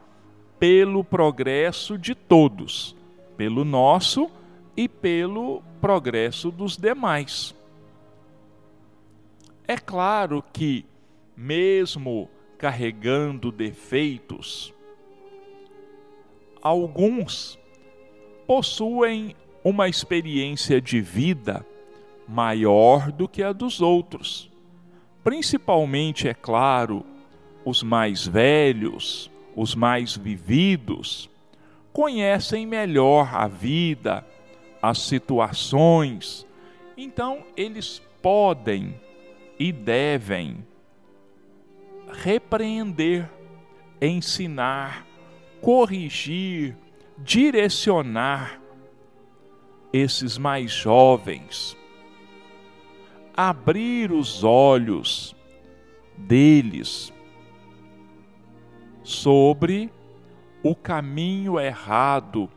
pelo 0.60 1.04
progresso 1.04 1.98
de 1.98 2.14
todos, 2.14 2.96
pelo 3.36 3.66
nosso 3.66 4.30
e 4.78 4.88
pelo 4.88 5.64
progresso 5.84 6.50
dos 6.50 6.78
demais. 6.78 7.54
É 9.68 9.76
claro 9.76 10.42
que, 10.54 10.86
mesmo 11.36 12.30
carregando 12.58 13.52
defeitos, 13.52 14.74
alguns 16.62 17.60
possuem 18.48 19.36
uma 19.62 19.90
experiência 19.90 20.80
de 20.80 21.02
vida 21.02 21.66
maior 22.30 23.12
do 23.12 23.28
que 23.28 23.44
a 23.44 23.52
dos 23.52 23.82
outros. 23.82 24.50
Principalmente, 25.22 26.30
é 26.30 26.34
claro, 26.34 27.06
os 27.66 27.84
mais 27.84 28.26
velhos, 28.26 29.30
os 29.54 29.76
mais 29.76 30.16
vividos, 30.16 31.30
conhecem 31.92 32.66
melhor 32.66 33.36
a 33.36 33.50
vida, 33.50 34.26
as 34.84 34.98
situações, 34.98 36.46
então 36.98 37.46
eles 37.56 38.02
podem 38.22 39.00
e 39.58 39.72
devem 39.72 40.68
repreender, 42.12 43.30
ensinar, 44.02 45.08
corrigir, 45.62 46.76
direcionar 47.18 48.60
esses 49.94 50.38
mais 50.38 50.70
jovens, 50.70 51.78
abrir 53.34 54.12
os 54.12 54.44
olhos 54.44 55.34
deles 56.18 57.14
sobre 59.02 59.90
o 60.62 60.76
caminho 60.76 61.58
errado 61.58 62.50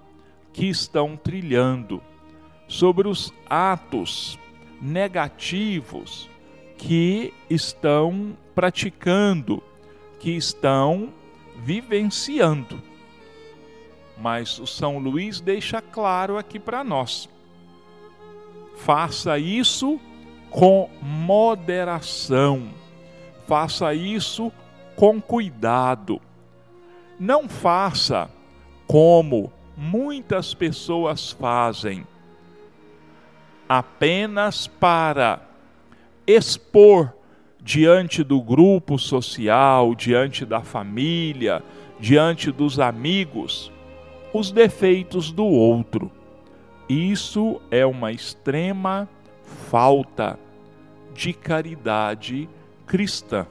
que 0.53 0.67
estão 0.67 1.17
trilhando, 1.17 2.03
sobre 2.69 3.09
os 3.09 3.33
atos 3.49 4.39
negativos 4.81 6.29
que 6.77 7.33
estão 7.49 8.37
praticando, 8.55 9.63
que 10.19 10.31
estão 10.31 11.13
vivenciando. 11.57 12.83
Mas 14.19 14.59
o 14.59 14.67
São 14.67 14.99
Luís 14.99 15.41
deixa 15.41 15.81
claro 15.81 16.39
aqui 16.39 16.59
para 16.59 16.83
nós: 16.83 17.29
faça 18.77 19.39
isso 19.39 20.01
com 20.51 20.89
moderação, 21.03 22.69
faça 23.47 23.95
isso 23.95 24.53
com 24.95 25.21
cuidado. 25.21 26.21
Não 27.19 27.49
faça 27.49 28.31
como 28.87 29.53
muitas 29.77 30.55
pessoas 30.55 31.31
fazem, 31.33 32.07
apenas 33.69 34.67
para 34.67 35.41
expor 36.27 37.13
diante 37.61 38.23
do 38.23 38.41
grupo 38.41 38.99
social, 38.99 39.95
diante 39.95 40.45
da 40.45 40.61
família, 40.61 41.63
diante 41.99 42.53
dos 42.53 42.79
amigos, 42.79 43.73
os 44.33 44.53
defeitos 44.53 45.33
do 45.33 45.45
outro. 45.45 46.11
Isso 46.89 47.61
é 47.71 47.85
uma 47.85 48.13
extrema 48.13 49.09
falta 49.69 50.39
de 51.13 51.33
caridade 51.33 52.49
cristã. 52.87 53.47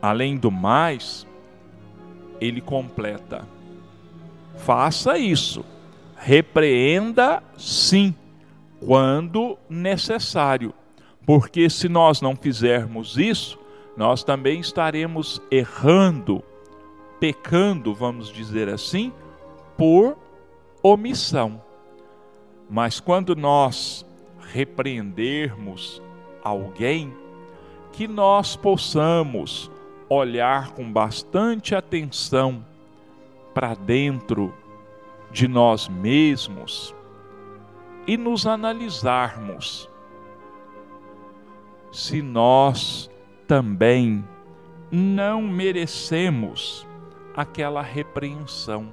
Além 0.00 0.36
do 0.36 0.50
mais, 0.50 1.26
ele 2.40 2.60
completa: 2.60 3.46
faça 4.58 5.16
isso, 5.16 5.64
repreenda 6.16 7.42
sim, 7.56 8.14
quando 8.84 9.56
necessário, 9.68 10.74
porque 11.24 11.70
se 11.70 11.88
nós 11.88 12.20
não 12.20 12.34
fizermos 12.34 13.16
isso, 13.16 13.58
nós 13.96 14.24
também 14.24 14.60
estaremos 14.60 15.40
errando, 15.50 16.42
pecando, 17.20 17.94
vamos 17.94 18.28
dizer 18.28 18.68
assim, 18.68 19.12
por 19.76 20.16
omissão. 20.82 21.62
Mas 22.68 22.98
quando 22.98 23.36
nós 23.36 24.04
repreendermos 24.52 26.02
alguém, 26.42 27.14
que 27.92 28.08
nós 28.08 28.56
possamos 28.56 29.70
olhar 30.08 30.70
com 30.72 30.90
bastante 30.90 31.74
atenção 31.74 32.64
para 33.54 33.74
dentro 33.74 34.52
de 35.30 35.46
nós 35.46 35.88
mesmos 35.88 36.94
e 38.06 38.16
nos 38.16 38.46
analisarmos 38.46 39.88
se 41.92 42.22
nós 42.22 43.10
também 43.46 44.24
não 44.90 45.42
merecemos 45.42 46.86
aquela 47.36 47.82
repreensão, 47.82 48.92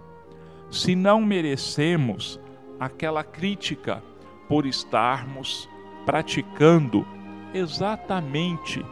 se 0.70 0.96
não 0.96 1.22
merecemos 1.22 2.40
aquela 2.80 3.24
crítica 3.24 4.04
por 4.48 4.66
estarmos 4.66 5.68
praticando 6.06 7.06
exatamente 7.54 8.86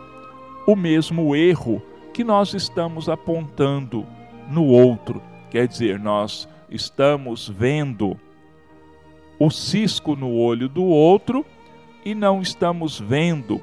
o 0.65 0.75
mesmo 0.75 1.35
erro 1.35 1.81
que 2.13 2.23
nós 2.23 2.53
estamos 2.53 3.09
apontando 3.09 4.05
no 4.49 4.65
outro. 4.65 5.21
Quer 5.49 5.67
dizer, 5.67 5.99
nós 5.99 6.47
estamos 6.69 7.47
vendo 7.47 8.19
o 9.39 9.49
cisco 9.49 10.15
no 10.15 10.33
olho 10.33 10.67
do 10.67 10.83
outro 10.83 11.45
e 12.03 12.15
não 12.15 12.41
estamos 12.41 12.99
vendo 12.99 13.61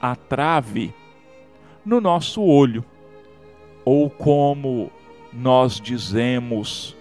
a 0.00 0.16
trave 0.16 0.92
no 1.84 2.00
nosso 2.00 2.42
olho. 2.42 2.84
Ou 3.84 4.08
como 4.08 4.90
nós 5.32 5.80
dizemos 5.80 6.96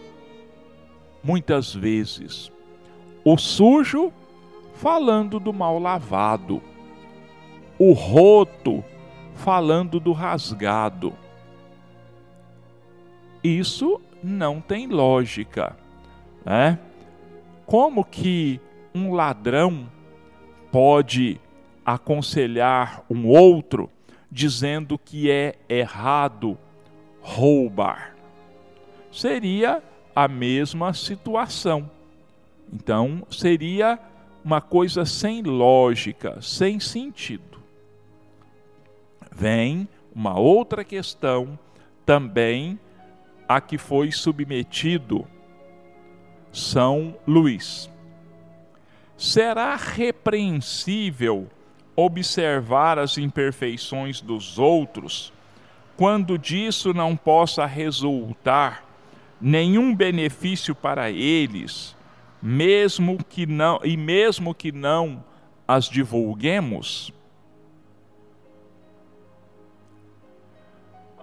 muitas 1.23 1.73
vezes, 1.73 2.51
o 3.23 3.37
sujo 3.37 4.11
falando 4.73 5.39
do 5.39 5.53
mal 5.53 5.79
lavado, 5.79 6.61
o 7.79 7.93
roto 7.93 8.83
falando 9.35 9.99
do 9.99 10.11
rasgado. 10.11 11.13
Isso 13.43 14.01
não 14.21 14.59
tem 14.61 14.87
lógica, 14.87 15.75
né? 16.45 16.79
Como 17.73 18.05
que 18.05 18.61
um 18.93 19.13
ladrão 19.13 19.89
pode 20.71 21.41
aconselhar 21.83 23.03
um 23.09 23.25
outro 23.25 23.89
dizendo 24.31 24.95
que 24.95 25.31
é 25.31 25.55
errado 25.67 26.55
roubar? 27.19 28.15
Seria 29.11 29.81
a 30.15 30.27
mesma 30.27 30.93
situação. 30.93 31.89
Então, 32.71 33.25
seria 33.31 33.97
uma 34.45 34.61
coisa 34.61 35.03
sem 35.03 35.41
lógica, 35.41 36.39
sem 36.43 36.79
sentido. 36.79 37.57
Vem 39.31 39.89
uma 40.13 40.39
outra 40.39 40.83
questão 40.83 41.57
também 42.05 42.79
a 43.49 43.59
que 43.59 43.79
foi 43.79 44.11
submetido 44.11 45.27
São 46.53 47.15
Luís. 47.27 47.89
Será 49.17 49.75
repreensível 49.75 51.49
observar 51.95 52.99
as 52.99 53.17
imperfeições 53.17 54.21
dos 54.21 54.59
outros, 54.59 55.33
quando 55.97 56.37
disso 56.37 56.93
não 56.93 57.15
possa 57.15 57.65
resultar 57.65 58.87
nenhum 59.41 59.95
benefício 59.95 60.75
para 60.75 61.09
eles, 61.09 61.95
mesmo 62.41 63.17
que 63.23 63.45
não 63.47 63.79
e 63.83 63.97
mesmo 63.97 64.53
que 64.53 64.71
não 64.71 65.23
as 65.67 65.89
divulguemos? 65.89 67.11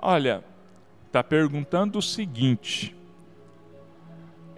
Olha, 0.03 0.43
está 1.07 1.23
perguntando 1.23 1.99
o 1.99 2.03
seguinte: 2.03 2.97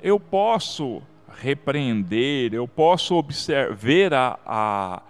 eu 0.02 0.18
posso 0.18 1.00
repreender, 1.40 2.52
eu 2.52 2.66
posso 2.66 3.14
observar 3.14 4.12
a, 4.12 4.38
a, 4.44 5.02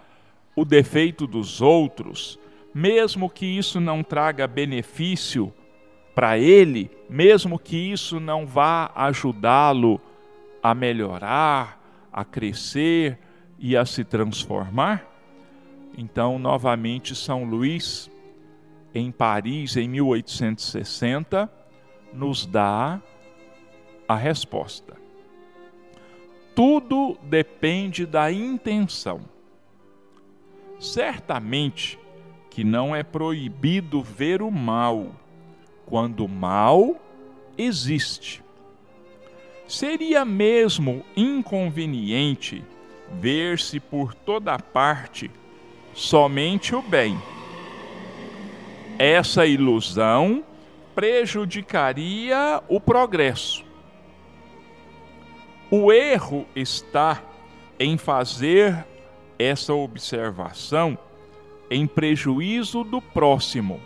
o 0.55 0.65
defeito 0.65 1.27
dos 1.27 1.61
outros, 1.63 2.39
mesmo 2.75 3.29
que 3.29 3.47
isso 3.47 3.81
não 3.81 4.03
traga 4.03 4.47
benefício 4.47 5.53
para 6.15 6.39
ele, 6.39 6.91
mesmo 7.09 7.59
que 7.59 7.77
isso 7.77 8.21
não 8.21 8.47
vá 8.47 8.93
ajudá-lo 8.95 10.01
a 10.63 10.75
melhorar, 10.75 11.81
a 12.13 12.25
crescer 12.25 13.19
e 13.59 13.77
a 13.77 13.87
se 13.87 14.05
transformar? 14.05 15.07
Então, 15.97 16.39
novamente, 16.39 17.15
São 17.15 17.45
Luís, 17.45 18.11
em 18.95 19.11
Paris, 19.11 19.77
em 19.77 19.89
1860, 19.89 21.51
nos 22.13 22.45
dá 22.45 23.01
a 24.13 24.17
resposta. 24.17 24.97
Tudo 26.55 27.17
depende 27.23 28.05
da 28.05 28.31
intenção. 28.31 29.21
Certamente 30.79 31.99
que 32.51 32.63
não 32.63 32.95
é 32.95 33.03
proibido 33.03 34.03
ver 34.03 34.43
o 34.43 34.51
mal, 34.51 35.07
quando 35.87 36.27
o 36.27 36.29
mal 36.29 37.01
existe. 37.57 38.43
Seria 39.67 40.25
mesmo 40.25 41.03
inconveniente 41.17 42.63
ver-se 43.19 43.81
por 43.81 44.13
toda 44.15 44.59
parte 44.59 45.31
somente 45.95 46.75
o 46.75 46.83
bem. 46.83 47.19
Essa 48.99 49.47
ilusão 49.47 50.45
prejudicaria 50.95 52.63
o 52.69 52.79
progresso. 52.79 53.72
O 55.75 55.91
erro 55.91 56.47
está 56.55 57.23
em 57.81 57.97
fazer 57.97 58.85
essa 59.39 59.73
observação 59.73 60.99
em 61.71 61.87
prejuízo 61.87 62.85
do 62.85 63.01
próximo, 63.01 63.81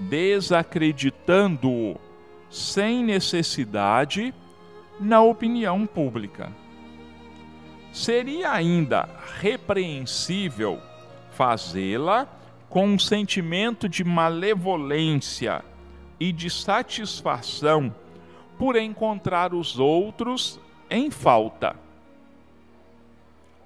desacreditando-o 0.00 2.00
sem 2.48 3.04
necessidade 3.04 4.32
na 4.98 5.20
opinião 5.20 5.84
pública. 5.84 6.50
Seria 7.92 8.50
ainda 8.50 9.06
repreensível 9.38 10.80
fazê-la 11.32 12.26
com 12.70 12.86
um 12.86 12.98
sentimento 12.98 13.86
de 13.86 14.02
malevolência 14.02 15.62
e 16.18 16.32
de 16.32 16.48
satisfação 16.48 17.94
por 18.58 18.76
encontrar 18.76 19.52
os 19.52 19.78
outros 19.78 20.58
em 20.92 21.10
falta. 21.10 21.74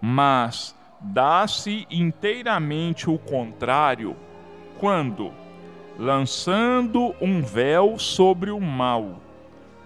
Mas 0.00 0.74
dá-se 1.00 1.86
inteiramente 1.90 3.10
o 3.10 3.18
contrário 3.18 4.16
quando, 4.78 5.32
lançando 5.98 7.14
um 7.20 7.42
véu 7.42 7.98
sobre 7.98 8.50
o 8.50 8.60
mal, 8.60 9.20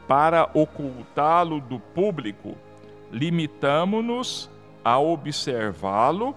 para 0.07 0.50
ocultá-lo 0.53 1.61
do 1.61 1.81
público, 1.81 2.57
limitamo-nos 3.11 4.50
a 4.85 4.98
observá-lo 4.98 6.35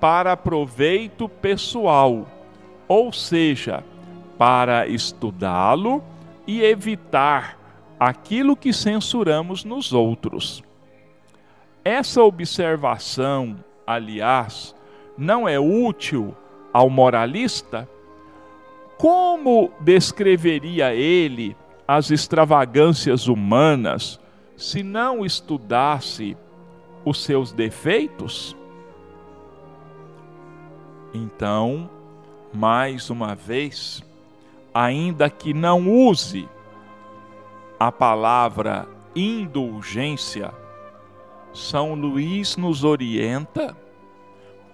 para 0.00 0.36
proveito 0.36 1.28
pessoal, 1.28 2.26
ou 2.88 3.12
seja, 3.12 3.84
para 4.36 4.88
estudá-lo 4.88 6.02
e 6.46 6.62
evitar 6.62 7.61
aquilo 8.04 8.56
que 8.56 8.72
censuramos 8.72 9.64
nos 9.64 9.92
outros. 9.92 10.60
Essa 11.84 12.20
observação, 12.20 13.64
aliás, 13.86 14.74
não 15.16 15.48
é 15.48 15.60
útil 15.60 16.34
ao 16.72 16.90
moralista? 16.90 17.88
Como 18.98 19.70
descreveria 19.78 20.92
ele 20.92 21.56
as 21.86 22.10
extravagâncias 22.10 23.28
humanas 23.28 24.18
se 24.56 24.82
não 24.82 25.24
estudasse 25.24 26.36
os 27.04 27.22
seus 27.22 27.52
defeitos? 27.52 28.56
Então, 31.14 31.88
mais 32.52 33.10
uma 33.10 33.36
vez, 33.36 34.02
ainda 34.74 35.30
que 35.30 35.54
não 35.54 35.88
use 35.88 36.48
a 37.84 37.90
palavra 37.90 38.86
indulgência, 39.12 40.54
São 41.52 41.96
Luís 41.96 42.56
nos 42.56 42.84
orienta 42.84 43.76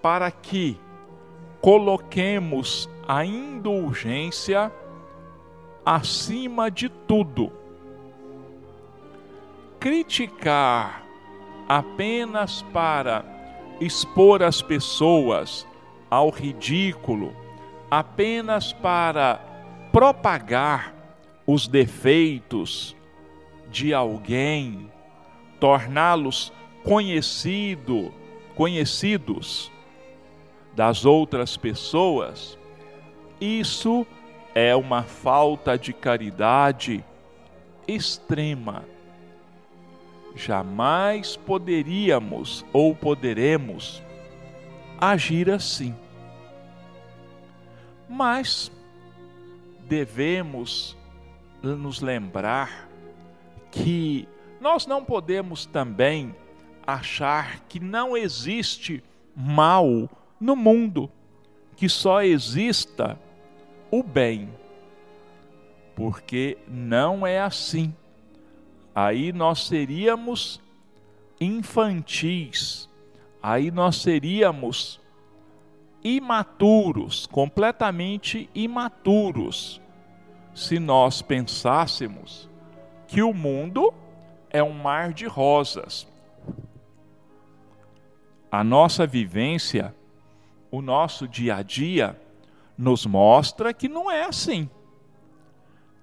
para 0.02 0.30
que 0.30 0.78
coloquemos 1.58 2.86
a 3.08 3.24
indulgência 3.24 4.70
acima 5.86 6.70
de 6.70 6.90
tudo. 6.90 7.50
Criticar 9.80 11.02
apenas 11.66 12.60
para 12.74 13.24
expor 13.80 14.42
as 14.42 14.60
pessoas 14.60 15.66
ao 16.10 16.28
ridículo, 16.28 17.34
apenas 17.90 18.70
para 18.74 19.40
propagar 19.90 20.94
os 21.46 21.66
defeitos 21.66 22.97
de 23.78 23.94
alguém, 23.94 24.90
torná-los 25.60 26.52
conhecido, 26.82 28.12
conhecidos 28.56 29.70
das 30.74 31.04
outras 31.04 31.56
pessoas, 31.56 32.58
isso 33.40 34.04
é 34.52 34.74
uma 34.74 35.04
falta 35.04 35.78
de 35.78 35.92
caridade 35.92 37.04
extrema. 37.86 38.84
Jamais 40.34 41.36
poderíamos 41.36 42.66
ou 42.72 42.96
poderemos 42.96 44.02
agir 45.00 45.48
assim. 45.50 45.94
Mas 48.08 48.72
devemos 49.86 50.96
nos 51.62 52.00
lembrar 52.00 52.87
que 53.70 54.28
nós 54.60 54.86
não 54.86 55.04
podemos 55.04 55.66
também 55.66 56.34
achar 56.86 57.60
que 57.68 57.78
não 57.78 58.16
existe 58.16 59.02
mal 59.36 60.08
no 60.40 60.56
mundo, 60.56 61.10
que 61.76 61.88
só 61.88 62.22
exista 62.22 63.18
o 63.90 64.02
bem. 64.02 64.48
Porque 65.94 66.58
não 66.66 67.26
é 67.26 67.40
assim. 67.40 67.94
Aí 68.94 69.32
nós 69.32 69.66
seríamos 69.66 70.60
infantis, 71.40 72.88
aí 73.40 73.70
nós 73.70 73.96
seríamos 73.96 75.00
imaturos, 76.02 77.26
completamente 77.26 78.48
imaturos, 78.54 79.80
se 80.54 80.78
nós 80.80 81.22
pensássemos 81.22 82.47
que 83.08 83.22
o 83.22 83.32
mundo 83.32 83.92
é 84.50 84.62
um 84.62 84.72
mar 84.72 85.14
de 85.14 85.26
rosas. 85.26 86.06
A 88.52 88.62
nossa 88.62 89.06
vivência, 89.06 89.94
o 90.70 90.82
nosso 90.82 91.26
dia 91.26 91.56
a 91.56 91.62
dia, 91.62 92.20
nos 92.76 93.06
mostra 93.06 93.72
que 93.72 93.88
não 93.88 94.10
é 94.10 94.24
assim. 94.24 94.68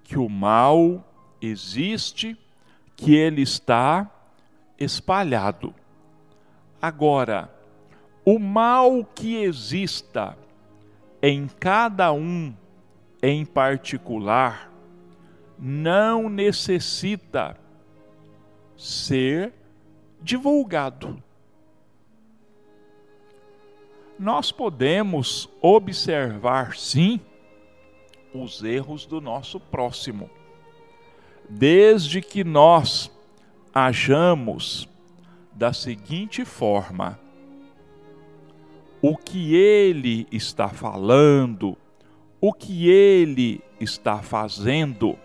Que 0.02 0.18
o 0.18 0.28
mal 0.28 1.02
existe, 1.40 2.36
que 2.96 3.14
ele 3.14 3.42
está 3.42 4.10
espalhado. 4.76 5.72
Agora, 6.82 7.50
o 8.24 8.38
mal 8.38 9.04
que 9.04 9.36
exista 9.36 10.36
em 11.22 11.46
cada 11.46 12.12
um 12.12 12.52
em 13.22 13.44
particular 13.46 14.75
não 15.58 16.28
necessita 16.28 17.56
ser 18.76 19.52
divulgado. 20.20 21.22
Nós 24.18 24.50
podemos 24.50 25.48
observar, 25.60 26.76
sim, 26.76 27.20
os 28.32 28.62
erros 28.62 29.06
do 29.06 29.20
nosso 29.20 29.60
próximo, 29.60 30.30
desde 31.48 32.20
que 32.20 32.42
nós 32.42 33.10
hajamos 33.74 34.88
da 35.52 35.72
seguinte 35.72 36.44
forma: 36.44 37.18
o 39.02 39.16
que 39.16 39.54
ele 39.54 40.26
está 40.32 40.68
falando, 40.68 41.76
o 42.40 42.52
que 42.52 42.88
ele 42.88 43.62
está 43.78 44.22
fazendo 44.22 45.18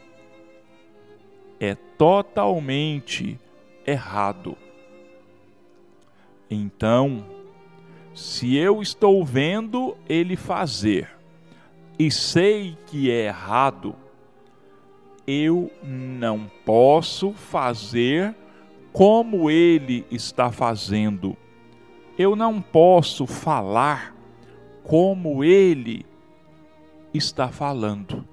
totalmente 2.01 3.39
errado. 3.85 4.57
Então, 6.49 7.23
se 8.11 8.57
eu 8.57 8.81
estou 8.81 9.23
vendo 9.23 9.95
ele 10.09 10.35
fazer 10.35 11.15
e 11.99 12.09
sei 12.09 12.75
que 12.87 13.11
é 13.11 13.27
errado, 13.27 13.93
eu 15.27 15.71
não 15.83 16.49
posso 16.65 17.33
fazer 17.33 18.35
como 18.91 19.51
ele 19.51 20.03
está 20.09 20.51
fazendo. 20.51 21.37
Eu 22.17 22.35
não 22.35 22.59
posso 22.59 23.27
falar 23.27 24.15
como 24.83 25.43
ele 25.43 26.03
está 27.13 27.49
falando. 27.49 28.27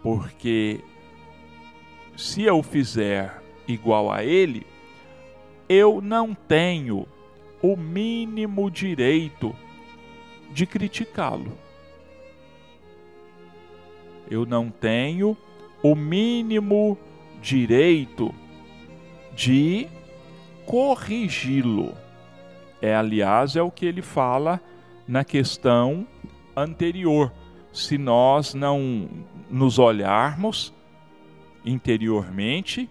Porque 0.00 0.80
se 2.16 2.42
eu 2.42 2.62
fizer 2.62 3.42
igual 3.66 4.10
a 4.10 4.24
ele, 4.24 4.66
eu 5.68 6.00
não 6.00 6.34
tenho 6.34 7.06
o 7.62 7.76
mínimo 7.76 8.70
direito 8.70 9.54
de 10.50 10.66
criticá-lo. 10.66 11.56
Eu 14.30 14.44
não 14.44 14.70
tenho 14.70 15.36
o 15.82 15.94
mínimo 15.94 16.98
direito 17.40 18.34
de 19.34 19.88
corrigi-lo. 20.66 21.94
É, 22.80 22.94
aliás, 22.94 23.56
é 23.56 23.62
o 23.62 23.70
que 23.70 23.86
ele 23.86 24.02
fala 24.02 24.60
na 25.06 25.24
questão 25.24 26.06
anterior. 26.56 27.32
Se 27.72 27.96
nós 27.96 28.54
não 28.54 29.08
nos 29.50 29.78
olharmos 29.78 30.74
interiormente 31.64 32.88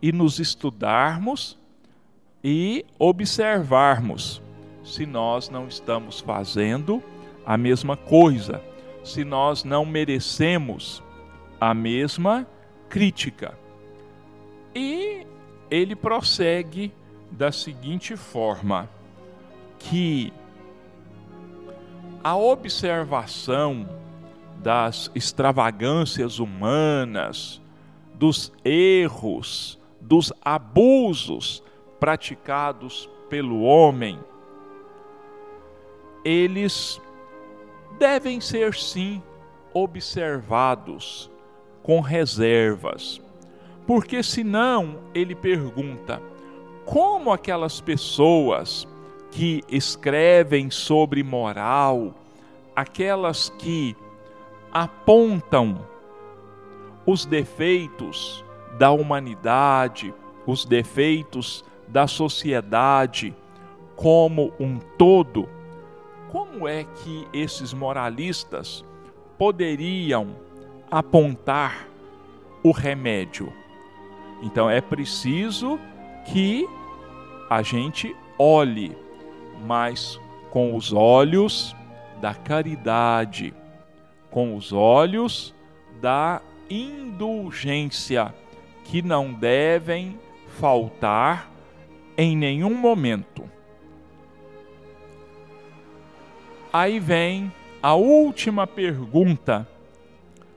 e 0.00 0.12
nos 0.12 0.38
estudarmos 0.38 1.58
e 2.42 2.84
observarmos 2.98 4.42
se 4.84 5.06
nós 5.06 5.48
não 5.48 5.68
estamos 5.68 6.20
fazendo 6.20 7.02
a 7.46 7.56
mesma 7.56 7.96
coisa, 7.96 8.62
se 9.04 9.24
nós 9.24 9.64
não 9.64 9.84
merecemos 9.84 11.02
a 11.60 11.72
mesma 11.72 12.46
crítica. 12.88 13.56
E 14.74 15.26
ele 15.70 15.94
prossegue 15.94 16.92
da 17.30 17.52
seguinte 17.52 18.16
forma: 18.16 18.88
que 19.78 20.32
a 22.22 22.36
observação 22.36 23.88
das 24.58 25.10
extravagâncias 25.14 26.38
humanas, 26.38 27.61
dos 28.22 28.52
erros, 28.64 29.76
dos 30.00 30.32
abusos 30.40 31.60
praticados 31.98 33.10
pelo 33.28 33.62
homem, 33.62 34.16
eles 36.24 37.02
devem 37.98 38.40
ser 38.40 38.76
sim 38.76 39.20
observados 39.74 41.28
com 41.82 41.98
reservas 41.98 43.20
porque 43.86 44.22
senão, 44.22 45.00
ele 45.12 45.34
pergunta, 45.34 46.22
como 46.84 47.32
aquelas 47.32 47.80
pessoas 47.80 48.86
que 49.32 49.62
escrevem 49.68 50.70
sobre 50.70 51.22
moral, 51.24 52.14
aquelas 52.76 53.48
que 53.58 53.96
apontam 54.72 55.91
os 57.06 57.24
defeitos 57.24 58.44
da 58.78 58.90
humanidade, 58.90 60.14
os 60.46 60.64
defeitos 60.64 61.64
da 61.88 62.06
sociedade 62.06 63.34
como 63.96 64.52
um 64.58 64.78
todo, 64.96 65.48
como 66.30 66.66
é 66.66 66.84
que 66.84 67.26
esses 67.32 67.74
moralistas 67.74 68.84
poderiam 69.38 70.34
apontar 70.90 71.86
o 72.62 72.70
remédio? 72.70 73.52
Então 74.42 74.68
é 74.68 74.80
preciso 74.80 75.78
que 76.26 76.66
a 77.50 77.62
gente 77.62 78.16
olhe, 78.38 78.96
mas 79.66 80.18
com 80.50 80.74
os 80.74 80.92
olhos 80.92 81.76
da 82.20 82.34
caridade, 82.34 83.54
com 84.30 84.56
os 84.56 84.72
olhos 84.72 85.54
da 86.00 86.40
indulgência, 86.80 88.34
que 88.84 89.02
não 89.02 89.32
devem 89.32 90.18
faltar 90.58 91.50
em 92.16 92.36
nenhum 92.36 92.74
momento. 92.74 93.48
Aí 96.72 96.98
vem 96.98 97.52
a 97.82 97.94
última 97.94 98.66
pergunta, 98.66 99.68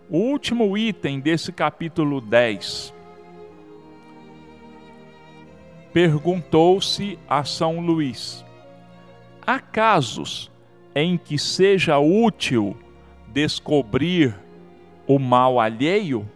o 0.09 0.17
último 0.17 0.77
item 0.77 1.19
desse 1.19 1.51
capítulo 1.51 2.21
10 2.21 2.95
perguntou-se 5.95 7.17
a 7.25 7.45
São 7.45 7.79
Luís: 7.79 8.43
há 9.47 9.61
casos 9.61 10.51
em 10.93 11.17
que 11.17 11.39
seja 11.39 11.97
útil 11.97 12.75
descobrir 13.29 14.35
o 15.07 15.19
mal 15.19 15.59
alheio? 15.59 16.29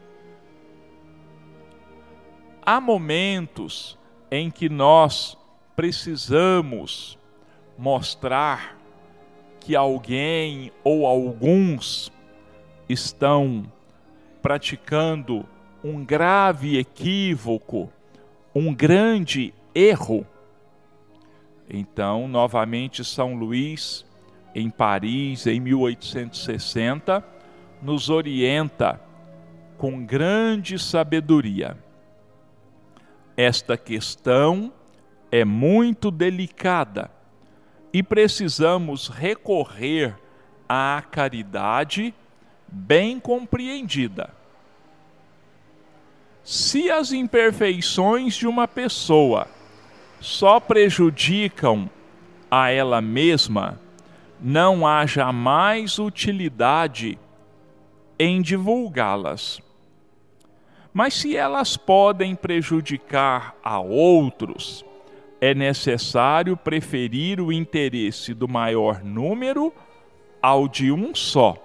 Há 2.61 2.80
momentos 2.80 3.97
em 4.30 4.51
que 4.51 4.70
nós 4.70 5.38
precisamos 5.76 7.17
mostrar 7.78 8.78
que 9.59 9.76
alguém 9.76 10.72
ou 10.84 11.05
alguns 11.05 12.11
estão 12.88 13.72
praticando 14.41 15.45
um 15.84 16.03
grave 16.03 16.78
equívoco, 16.78 17.91
um 18.53 18.74
grande 18.74 19.53
erro. 19.74 20.26
Então, 21.70 22.28
novamente, 22.28 23.03
São 23.03 23.36
Luís, 23.36 24.05
em 24.53 24.70
Paris, 24.70 25.45
em 25.45 25.59
1860, 25.59 27.24
nos 27.82 28.09
orienta 28.09 28.99
com 29.77 30.03
grande 30.05 30.77
sabedoria. 30.77 31.77
Esta 33.38 33.77
questão 33.77 34.73
é 35.32 35.45
muito 35.45 36.11
delicada 36.11 37.09
e 37.93 38.03
precisamos 38.03 39.07
recorrer 39.07 40.15
à 40.67 41.01
caridade 41.09 42.13
bem 42.67 43.19
compreendida. 43.19 44.34
Se 46.43 46.89
as 46.91 47.11
imperfeições 47.11 48.36
de 48.36 48.47
uma 48.47 48.67
pessoa 48.67 49.47
só 50.19 50.59
prejudicam 50.59 51.89
a 52.51 52.69
ela 52.69 53.01
mesma, 53.01 53.80
não 54.41 54.86
há 54.86 55.05
jamais 55.05 55.99
utilidade 55.99 57.17
em 58.20 58.41
divulgá-las. 58.41 59.61
Mas 60.93 61.13
se 61.13 61.38
elas 61.38 61.78
podem 61.78 62.36
prejudicar 62.36 63.55
a 63.63 63.80
outros, 63.80 64.84
é 65.39 65.53
necessário 65.53 66.57
preferir 66.57 67.39
o 67.39 67.53
interesse 67.53 68.34
do 68.34 68.47
maior 68.47 69.01
número 69.01 69.74
ao 70.41 70.67
de 70.67 70.91
um 70.91 71.15
só. 71.15 71.55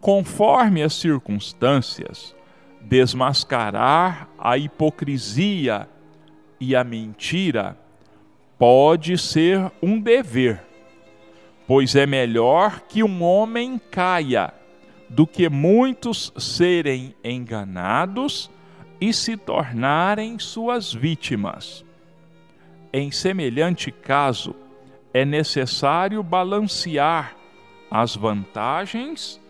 Conforme 0.00 0.82
as 0.82 0.94
circunstâncias, 0.94 2.36
desmascarar 2.80 4.28
a 4.38 4.56
hipocrisia 4.56 5.88
e 6.60 6.76
a 6.76 6.84
mentira 6.84 7.76
pode 8.58 9.18
ser 9.18 9.72
um 9.82 9.98
dever, 9.98 10.62
pois 11.66 11.96
é 11.96 12.06
melhor 12.06 12.82
que 12.82 13.02
um 13.02 13.22
homem 13.22 13.80
caia 13.90 14.52
do 15.14 15.26
que 15.28 15.48
muitos 15.48 16.32
serem 16.36 17.14
enganados 17.22 18.50
e 19.00 19.12
se 19.12 19.36
tornarem 19.36 20.40
suas 20.40 20.92
vítimas. 20.92 21.84
Em 22.92 23.12
semelhante 23.12 23.92
caso, 23.92 24.56
é 25.12 25.24
necessário 25.24 26.20
balancear 26.20 27.36
as 27.88 28.16
vantagens 28.16 29.40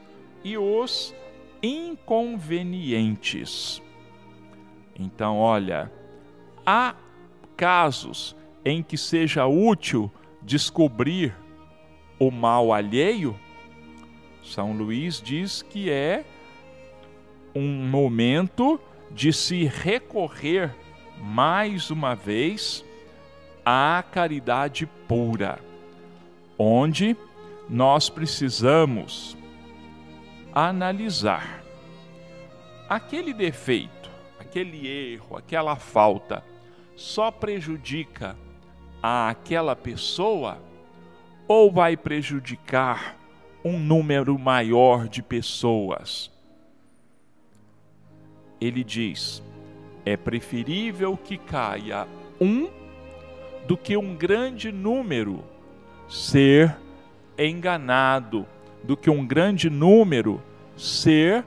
e 0.45 0.59
os 0.59 1.15
inconvenientes. 1.63 3.81
Então, 5.01 5.39
olha, 5.39 5.91
há 6.67 6.95
casos 7.57 8.37
em 8.67 8.83
que 8.83 8.99
seja 8.99 9.47
útil 9.47 10.13
descobrir 10.43 11.35
o 12.19 12.31
mal 12.31 12.71
alheio? 12.71 13.35
São 14.45 14.73
Luís 14.73 15.21
diz 15.21 15.63
que 15.63 15.91
é 15.91 16.25
um 17.55 17.89
momento 17.89 18.79
de 19.11 19.33
se 19.33 19.65
recorrer 19.65 20.75
mais 21.19 21.91
uma 21.91 22.15
vez 22.15 22.85
a 23.65 24.05
caridade 24.13 24.87
pura, 25.09 25.59
onde 26.59 27.17
nós 27.69 28.11
precisamos 28.11 29.37
analisar 30.53 31.65
aquele 32.89 33.33
defeito, 33.33 34.11
aquele 34.39 34.87
erro, 34.87 35.39
aquela 35.39 35.75
falta 35.77 36.45
só 36.95 37.31
prejudica 37.31 38.37
a 39.03 39.31
aquela 39.31 39.75
pessoa 39.75 40.63
ou 41.49 41.73
vai 41.73 41.97
prejudicar 41.97 43.24
um 43.65 43.79
número 43.79 44.39
maior 44.39 45.09
de 45.09 45.23
pessoas? 45.23 46.31
Ele 48.61 48.85
diz: 48.85 49.43
é 50.05 50.17
preferível 50.17 51.17
que 51.17 51.39
caia 51.39 52.07
um 52.41 52.69
do 53.67 53.77
que 53.77 53.97
um 53.97 54.15
grande 54.15 54.71
número 54.71 55.43
ser 56.09 56.77
enganado, 57.39 58.47
do 58.83 58.97
que 58.97 59.09
um 59.09 59.27
grande 59.27 59.71
número 59.71 60.43
ser 60.77 61.45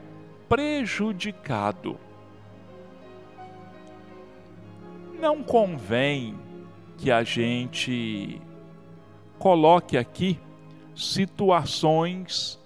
prejudicado. 0.48 1.98
Não 5.20 5.42
convém 5.42 6.34
que 6.96 7.10
a 7.10 7.22
gente 7.22 8.40
coloque 9.38 9.96
aqui 9.96 10.38
situações 10.98 12.58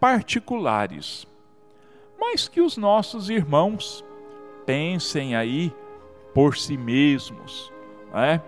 particulares, 0.00 1.26
mas 2.18 2.48
que 2.48 2.60
os 2.60 2.76
nossos 2.76 3.30
irmãos 3.30 4.04
pensem 4.64 5.36
aí 5.36 5.72
por 6.34 6.56
si 6.56 6.76
mesmos, 6.76 7.72
é? 8.12 8.40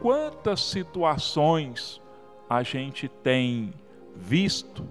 quantas 0.00 0.60
situações 0.60 2.00
a 2.48 2.62
gente 2.62 3.08
tem 3.08 3.72
visto 4.14 4.86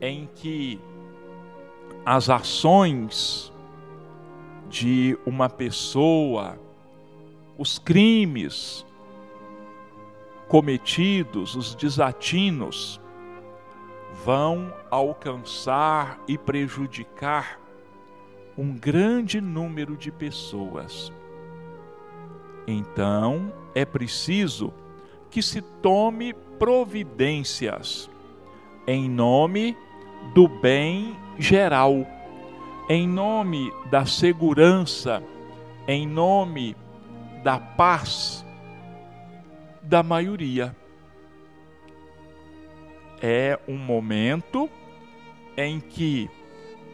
em 0.00 0.28
que 0.34 0.80
as 2.06 2.30
ações 2.30 3.52
de 4.68 5.18
uma 5.26 5.48
pessoa, 5.48 6.58
os 7.58 7.78
crimes 7.78 8.86
cometidos, 10.48 11.54
os 11.54 11.74
desatinos, 11.74 13.00
vão 14.24 14.72
alcançar 14.90 16.20
e 16.28 16.36
prejudicar 16.36 17.58
um 18.56 18.72
grande 18.72 19.40
número 19.40 19.96
de 19.96 20.12
pessoas. 20.12 21.12
Então, 22.66 23.52
é 23.74 23.84
preciso 23.84 24.72
que 25.30 25.42
se 25.42 25.62
tome 25.62 26.34
providências 26.58 28.10
em 28.86 29.08
nome 29.08 29.76
do 30.34 30.46
bem 30.46 31.16
geral, 31.38 32.06
em 32.88 33.08
nome 33.08 33.72
da 33.90 34.04
segurança, 34.04 35.22
em 35.88 36.06
nome 36.06 36.76
da 37.42 37.58
paz 37.58 38.44
da 39.82 40.02
maioria. 40.02 40.76
É 43.22 43.58
um 43.68 43.78
momento 43.78 44.68
em 45.56 45.78
que, 45.78 46.28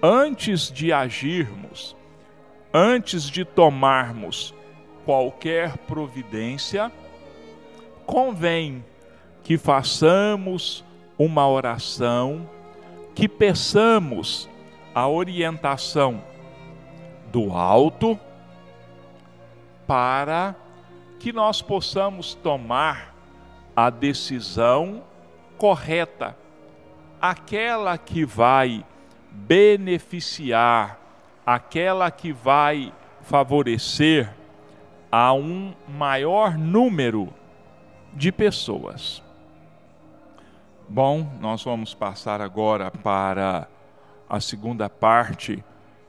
antes 0.03 0.71
de 0.71 0.93
agirmos, 0.93 1.97
antes 2.73 3.25
de 3.25 3.45
tomarmos 3.45 4.55
qualquer 5.05 5.79
providência, 5.79 6.93
convém 8.05 8.85
que 9.43 9.57
façamos 9.57 10.85
uma 11.19 11.49
oração, 11.49 12.49
que 13.15 13.27
peçamos 13.27 14.49
a 14.95 15.09
orientação 15.09 16.23
do 17.33 17.53
alto 17.53 18.19
para 19.87 20.55
que 21.19 21.33
nós 21.33 21.63
possamos 21.63 22.35
tomar 22.35 23.15
a 23.75 23.91
decisão 23.91 25.03
correta, 25.59 26.37
aquela 27.21 27.99
que 27.99 28.25
vai 28.25 28.87
beneficiar, 29.31 30.99
aquela 31.45 32.11
que 32.11 32.33
vai 32.33 32.93
favorecer 33.23 34.33
a 35.11 35.33
um 35.33 35.75
maior 35.89 36.57
número 36.57 37.29
de 38.15 38.31
pessoas. 38.31 39.23
Bom, 40.89 41.31
nós 41.41 41.63
vamos 41.63 41.93
passar 41.93 42.41
agora 42.41 42.91
para 42.91 43.69
a 44.29 44.41
segunda 44.41 44.89
parte 44.89 45.63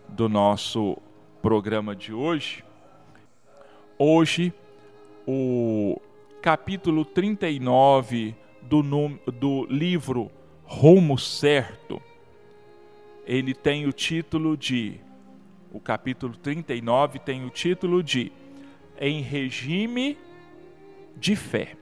do 0.07 0.29
nosso 0.29 0.97
programa 1.41 1.95
de 1.95 2.13
hoje. 2.13 2.63
Hoje, 3.97 4.53
o 5.27 5.99
capítulo 6.41 7.03
39 7.03 8.35
do, 8.61 8.81
do 9.31 9.65
livro 9.65 10.31
Rumo 10.63 11.17
Certo, 11.17 12.01
ele 13.25 13.53
tem 13.53 13.87
o 13.87 13.91
título 13.91 14.55
de. 14.57 14.99
O 15.71 15.79
capítulo 15.79 16.35
39 16.35 17.19
tem 17.19 17.45
o 17.45 17.49
título 17.49 18.01
de 18.01 18.31
em 18.99 19.21
regime 19.21 20.17
de 21.15 21.35
fé. 21.35 21.75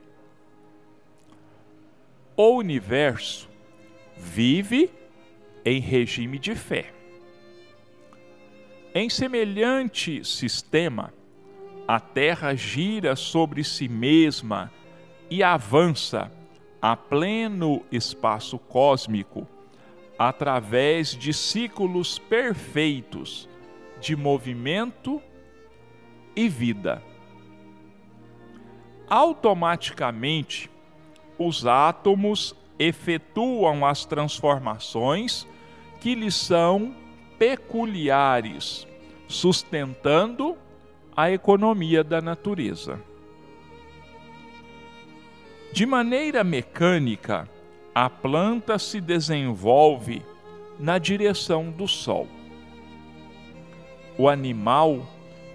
O 2.36 2.52
universo 2.58 3.50
vive 4.16 4.92
em 5.66 5.80
regime 5.80 6.38
de 6.38 6.54
fé. 6.54 6.94
Em 8.94 9.10
semelhante 9.10 10.24
sistema, 10.24 11.14
a 11.88 12.00
Terra 12.00 12.54
gira 12.56 13.16
sobre 13.16 13.64
si 13.64 13.88
mesma 13.88 14.72
e 15.30 15.42
avança 15.42 16.32
a 16.82 16.96
pleno 16.96 17.84
espaço 17.92 18.58
cósmico 18.58 19.48
através 20.18 21.16
de 21.16 21.34
ciclos 21.34 22.18
perfeitos 22.18 23.48
de 24.00 24.16
movimento 24.16 25.22
e 26.36 26.48
vida. 26.48 27.02
Automaticamente, 29.10 30.70
os 31.38 31.66
átomos 31.66 32.56
efetuam 32.80 33.86
as 33.86 34.06
transformações 34.06 35.48
que 36.00 36.14
lhes 36.14 36.36
são 36.36 36.96
peculiares, 37.38 38.88
sustentando 39.28 40.58
a 41.16 41.32
economia 41.32 42.04
da 42.04 42.22
natureza. 42.22 43.02
De 45.78 45.86
maneira 45.86 46.44
mecânica, 46.44 47.48
a 47.94 48.10
planta 48.10 48.80
se 48.80 49.00
desenvolve 49.00 50.26
na 50.80 50.98
direção 50.98 51.70
do 51.70 51.88
sol. 51.88 52.28
O 54.18 54.28
animal 54.28 55.06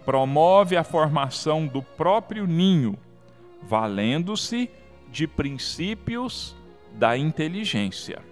promove 0.05 0.77
a 0.77 0.85
formação 0.85 1.67
do 1.67 1.83
próprio 1.83 2.47
ninho, 2.47 2.97
valendo-se 3.65 4.71
de 5.11 5.27
princípios 5.27 6.55
da 6.93 7.19
inteligência. 7.19 8.23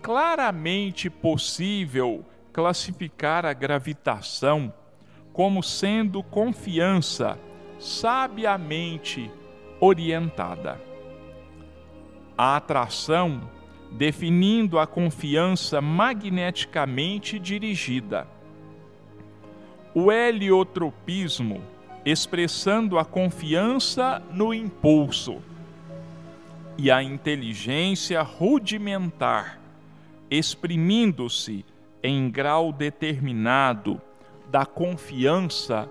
Claramente 0.00 1.10
possível 1.10 2.24
classificar 2.52 3.44
a 3.44 3.52
gravitação 3.52 4.72
como 5.32 5.64
sendo 5.64 6.22
confiança 6.22 7.36
sabiamente 7.80 9.28
orientada. 9.84 10.80
A 12.36 12.56
atração 12.56 13.48
definindo 13.92 14.78
a 14.78 14.86
confiança 14.86 15.80
magneticamente 15.80 17.38
dirigida. 17.38 18.26
O 19.94 20.10
heliotropismo 20.10 21.62
expressando 22.04 22.98
a 22.98 23.04
confiança 23.04 24.22
no 24.32 24.52
impulso. 24.52 25.40
E 26.76 26.90
a 26.90 27.02
inteligência 27.02 28.20
rudimentar 28.22 29.60
exprimindo-se 30.28 31.64
em 32.02 32.28
grau 32.28 32.72
determinado 32.72 34.00
da 34.50 34.66
confiança 34.66 35.88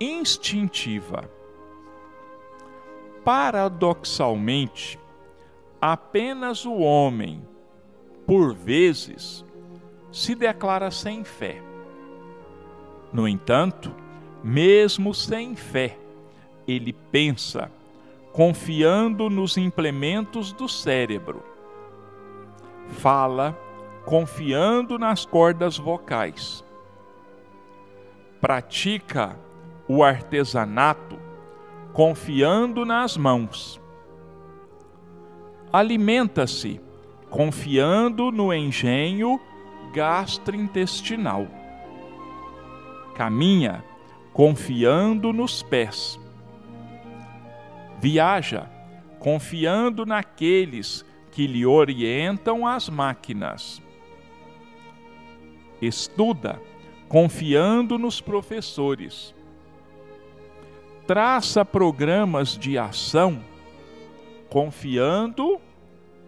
instintiva. 0.00 1.35
Paradoxalmente, 3.26 5.00
apenas 5.80 6.64
o 6.64 6.76
homem, 6.76 7.42
por 8.24 8.54
vezes, 8.54 9.44
se 10.12 10.32
declara 10.36 10.92
sem 10.92 11.24
fé. 11.24 11.60
No 13.12 13.26
entanto, 13.26 13.92
mesmo 14.44 15.12
sem 15.12 15.56
fé, 15.56 15.98
ele 16.68 16.92
pensa, 16.92 17.68
confiando 18.32 19.28
nos 19.28 19.56
implementos 19.56 20.52
do 20.52 20.68
cérebro. 20.68 21.42
Fala, 22.90 23.58
confiando 24.04 25.00
nas 25.00 25.26
cordas 25.26 25.76
vocais. 25.76 26.64
Pratica 28.40 29.36
o 29.88 30.04
artesanato, 30.04 31.25
confiando 31.96 32.84
nas 32.84 33.16
mãos. 33.16 33.80
Alimenta-se, 35.72 36.78
confiando 37.30 38.30
no 38.30 38.52
engenho 38.52 39.40
gastrointestinal. 39.94 41.48
Caminha, 43.14 43.82
confiando 44.30 45.32
nos 45.32 45.62
pés. 45.62 46.20
Viaja, 47.98 48.70
confiando 49.18 50.04
naqueles 50.04 51.02
que 51.32 51.46
lhe 51.46 51.64
orientam 51.64 52.66
as 52.66 52.90
máquinas. 52.90 53.80
Estuda, 55.80 56.60
confiando 57.08 57.96
nos 57.96 58.20
professores. 58.20 59.34
Traça 61.06 61.64
programas 61.64 62.58
de 62.58 62.76
ação, 62.76 63.38
confiando 64.50 65.60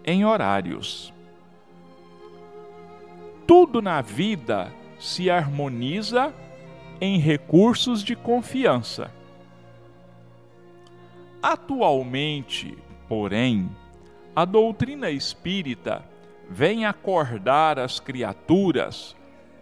em 0.04 0.24
horários. 0.24 1.12
Tudo 3.44 3.82
na 3.82 4.00
vida 4.00 4.72
se 4.98 5.28
harmoniza 5.28 6.32
em 7.00 7.18
recursos 7.18 8.04
de 8.04 8.14
confiança. 8.14 9.10
Atualmente, 11.42 12.78
porém, 13.08 13.68
a 14.34 14.44
doutrina 14.44 15.10
espírita 15.10 16.04
vem 16.48 16.86
acordar 16.86 17.80
as 17.80 17.98
criaturas 17.98 19.16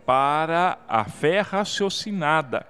para 0.04 0.78
a 0.86 1.04
fé 1.04 1.40
raciocinada, 1.40 2.66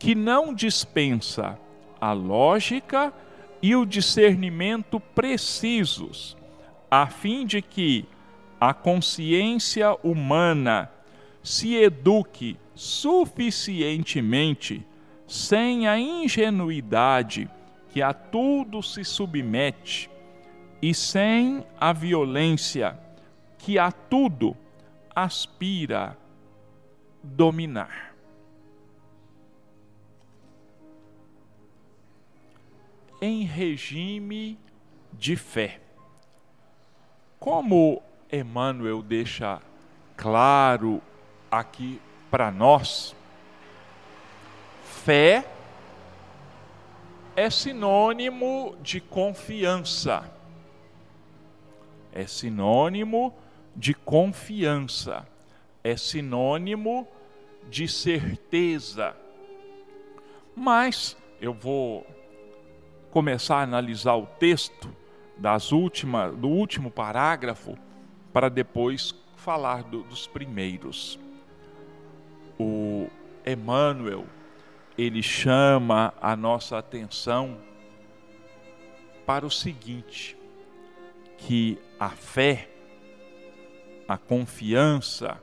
que 0.00 0.14
não 0.14 0.54
dispensa 0.54 1.58
a 2.00 2.12
lógica 2.12 3.12
e 3.60 3.76
o 3.76 3.84
discernimento 3.84 4.98
precisos, 4.98 6.34
a 6.90 7.06
fim 7.06 7.44
de 7.44 7.60
que 7.60 8.06
a 8.58 8.72
consciência 8.72 9.94
humana 10.02 10.90
se 11.42 11.76
eduque 11.76 12.56
suficientemente 12.74 14.82
sem 15.26 15.86
a 15.86 15.98
ingenuidade 15.98 17.46
que 17.90 18.00
a 18.00 18.14
tudo 18.14 18.82
se 18.82 19.04
submete 19.04 20.08
e 20.80 20.94
sem 20.94 21.62
a 21.78 21.92
violência 21.92 22.98
que 23.58 23.78
a 23.78 23.92
tudo 23.92 24.56
aspira 25.14 26.16
dominar. 27.22 28.09
Em 33.20 33.44
regime 33.44 34.58
de 35.12 35.36
fé. 35.36 35.80
Como 37.38 38.02
Emmanuel 38.32 39.02
deixa 39.02 39.60
claro 40.16 41.02
aqui 41.50 42.00
para 42.30 42.50
nós, 42.50 43.14
fé 44.84 45.44
é 47.34 47.48
sinônimo 47.48 48.76
de 48.82 49.00
confiança. 49.00 50.30
É 52.12 52.26
sinônimo 52.26 53.34
de 53.74 53.94
confiança. 53.94 55.26
É 55.82 55.96
sinônimo 55.96 57.08
de 57.68 57.88
certeza. 57.88 59.16
Mas 60.54 61.16
eu 61.40 61.54
vou 61.54 62.06
começar 63.10 63.56
a 63.56 63.62
analisar 63.62 64.14
o 64.14 64.26
texto 64.26 64.88
das 65.36 65.72
últimas, 65.72 66.36
do 66.36 66.48
último 66.48 66.90
parágrafo 66.90 67.76
para 68.32 68.48
depois 68.48 69.14
falar 69.36 69.82
do, 69.82 70.02
dos 70.04 70.26
primeiros. 70.26 71.18
O 72.58 73.08
Emmanuel, 73.44 74.26
ele 74.96 75.22
chama 75.22 76.12
a 76.20 76.36
nossa 76.36 76.78
atenção 76.78 77.58
para 79.26 79.46
o 79.46 79.50
seguinte: 79.50 80.36
que 81.38 81.78
a 81.98 82.10
fé, 82.10 82.68
a 84.06 84.18
confiança, 84.18 85.42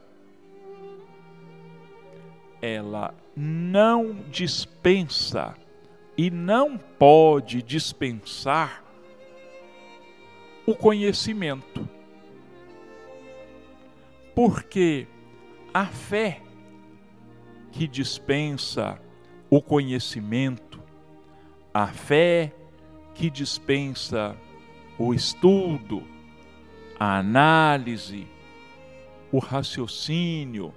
ela 2.62 3.14
não 3.36 4.14
dispensa 4.30 5.56
e 6.18 6.32
não 6.32 6.78
pode 6.78 7.62
dispensar 7.62 8.84
o 10.66 10.76
conhecimento. 10.76 11.88
Porque 14.34 15.08
a 15.74 15.86
fé 15.86 16.42
que 17.72 17.88
dispensa 17.88 19.00
o 19.50 19.62
conhecimento, 19.62 20.82
a 21.74 21.88
fé 21.88 22.54
que 23.14 23.30
dispensa 23.30 24.36
o 24.98 25.14
estudo, 25.14 26.04
a 27.00 27.20
análise, 27.20 28.28
o 29.32 29.40
raciocínio, 29.40 30.74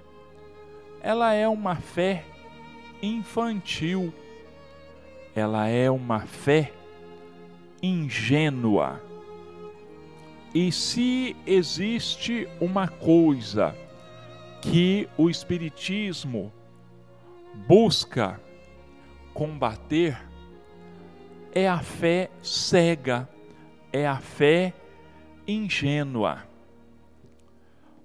ela 1.01 1.33
é 1.33 1.47
uma 1.47 1.75
fé 1.75 2.25
infantil, 3.01 4.13
ela 5.35 5.67
é 5.67 5.89
uma 5.89 6.21
fé 6.21 6.71
ingênua. 7.81 9.01
E 10.53 10.71
se 10.71 11.35
existe 11.45 12.47
uma 12.59 12.87
coisa 12.87 13.75
que 14.61 15.07
o 15.17 15.29
Espiritismo 15.29 16.51
busca 17.67 18.39
combater, 19.33 20.17
é 21.53 21.67
a 21.67 21.79
fé 21.79 22.29
cega, 22.41 23.27
é 23.91 24.07
a 24.07 24.17
fé 24.17 24.73
ingênua. 25.47 26.43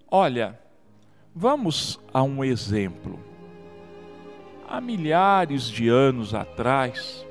Olha, 0.08 0.58
vamos 1.34 2.00
a 2.12 2.22
um 2.22 2.42
exemplo. 2.44 3.18
Há 4.68 4.80
milhares 4.80 5.68
de 5.68 5.88
anos 5.88 6.34
atrás, 6.34 7.24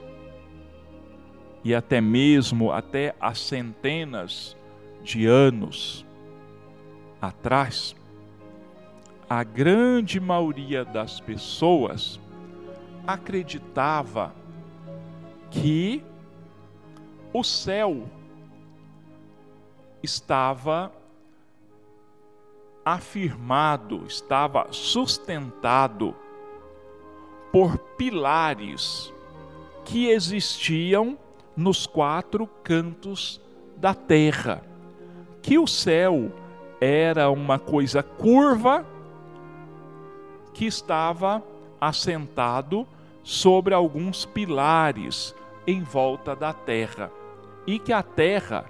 e 1.66 1.76
até 1.76 2.00
mesmo 2.00 2.72
até 2.72 3.14
há 3.20 3.34
centenas 3.34 4.56
de 5.04 5.26
anos 5.26 6.06
atrás, 7.22 7.94
a 9.30 9.44
grande 9.44 10.20
maioria 10.20 10.86
das 10.86 11.20
pessoas 11.20 12.20
acreditava 13.06 14.34
que 15.52 16.02
o 17.34 17.44
céu 17.44 18.08
estava 20.02 20.92
afirmado, 22.86 24.06
estava 24.06 24.68
sustentado 24.72 26.16
por 27.56 27.78
pilares 27.78 29.14
que 29.86 30.10
existiam 30.10 31.18
nos 31.56 31.88
quatro 31.88 32.46
cantos 32.62 33.40
da 33.78 33.94
terra. 33.94 34.62
Que 35.42 35.58
o 35.58 35.66
céu 35.66 36.34
era 36.82 37.30
uma 37.30 37.58
coisa 37.58 38.04
curva 38.04 38.86
que 40.54 40.66
estava 40.66 41.42
assentado 41.80 42.86
sobre 43.24 43.74
alguns 43.74 44.26
pilares 44.26 45.34
em 45.66 45.82
volta 45.82 46.36
da 46.36 46.52
terra 46.52 47.10
e 47.66 47.80
que 47.80 47.94
a 47.94 48.04
terra 48.04 48.66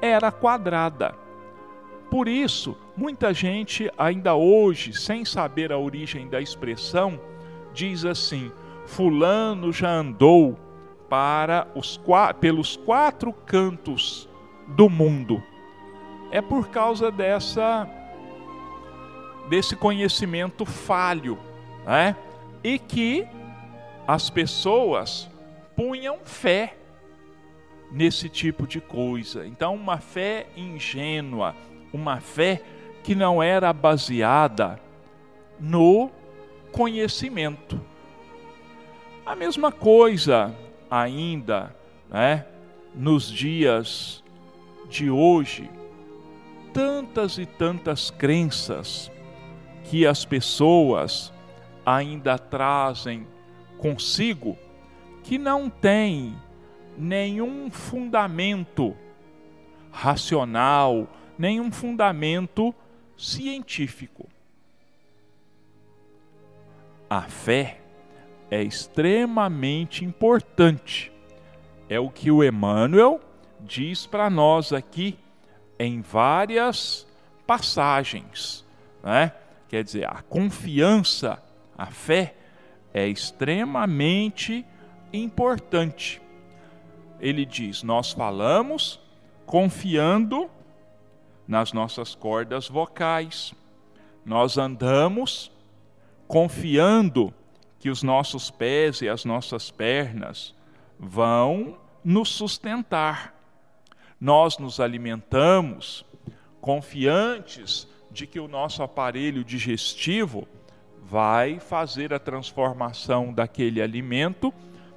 era 0.00 0.30
quadrada. 0.30 1.12
Por 2.08 2.28
isso, 2.28 2.76
muita 2.96 3.34
gente 3.34 3.90
ainda 3.98 4.36
hoje, 4.36 4.92
sem 4.92 5.24
saber 5.24 5.72
a 5.72 5.78
origem 5.78 6.28
da 6.28 6.40
expressão, 6.40 7.18
diz 7.78 8.04
assim: 8.04 8.50
Fulano 8.86 9.72
já 9.72 9.90
andou 9.90 10.58
para 11.08 11.68
os, 11.76 11.98
pelos 12.40 12.76
quatro 12.76 13.32
cantos 13.32 14.28
do 14.66 14.90
mundo. 14.90 15.40
É 16.32 16.42
por 16.42 16.68
causa 16.68 17.10
dessa 17.10 17.88
desse 19.48 19.74
conhecimento 19.74 20.66
falho, 20.66 21.38
né? 21.86 22.16
E 22.62 22.78
que 22.78 23.26
as 24.06 24.28
pessoas 24.28 25.30
punham 25.74 26.18
fé 26.22 26.76
nesse 27.90 28.28
tipo 28.28 28.66
de 28.66 28.78
coisa. 28.78 29.46
Então, 29.46 29.74
uma 29.74 29.96
fé 29.96 30.48
ingênua, 30.54 31.54
uma 31.94 32.20
fé 32.20 32.60
que 33.02 33.14
não 33.14 33.42
era 33.42 33.72
baseada 33.72 34.78
no 35.58 36.10
conhecimento. 36.72 37.80
A 39.24 39.34
mesma 39.36 39.70
coisa 39.70 40.54
ainda, 40.90 41.74
né, 42.08 42.46
nos 42.94 43.30
dias 43.30 44.24
de 44.88 45.10
hoje, 45.10 45.70
tantas 46.72 47.38
e 47.38 47.46
tantas 47.46 48.10
crenças 48.10 49.10
que 49.84 50.06
as 50.06 50.24
pessoas 50.24 51.32
ainda 51.84 52.38
trazem 52.38 53.26
consigo 53.78 54.56
que 55.22 55.38
não 55.38 55.70
têm 55.70 56.36
nenhum 56.96 57.70
fundamento 57.70 58.96
racional, 59.90 61.08
nenhum 61.38 61.70
fundamento 61.70 62.74
científico. 63.16 64.28
A 67.08 67.22
fé 67.22 67.80
é 68.50 68.62
extremamente 68.62 70.04
importante. 70.04 71.12
É 71.88 71.98
o 71.98 72.10
que 72.10 72.30
o 72.30 72.44
Emmanuel 72.44 73.20
diz 73.60 74.06
para 74.06 74.28
nós 74.28 74.72
aqui 74.72 75.18
em 75.78 76.00
várias 76.00 77.06
passagens, 77.46 78.64
né? 79.02 79.32
Quer 79.68 79.84
dizer, 79.84 80.06
a 80.08 80.22
confiança, 80.22 81.42
a 81.76 81.86
fé 81.86 82.34
é 82.92 83.06
extremamente 83.06 84.64
importante 85.12 86.20
ele 87.20 87.44
diz: 87.44 87.82
Nós 87.82 88.12
falamos 88.12 89.00
confiando 89.46 90.50
nas 91.46 91.72
nossas 91.72 92.14
cordas 92.14 92.68
vocais, 92.68 93.54
nós 94.24 94.58
andamos 94.58 95.50
confiando 96.28 97.32
que 97.80 97.88
os 97.88 98.02
nossos 98.02 98.50
pés 98.50 99.00
e 99.00 99.08
as 99.08 99.24
nossas 99.24 99.70
pernas 99.70 100.54
vão 100.98 101.78
nos 102.04 102.28
sustentar. 102.28 103.34
Nós 104.20 104.58
nos 104.58 104.78
alimentamos 104.78 106.04
confiantes 106.60 107.88
de 108.10 108.26
que 108.26 108.38
o 108.38 108.46
nosso 108.46 108.82
aparelho 108.82 109.42
digestivo 109.42 110.46
vai 111.02 111.58
fazer 111.58 112.12
a 112.12 112.18
transformação 112.18 113.32
daquele 113.32 113.80
alimento 113.80 114.52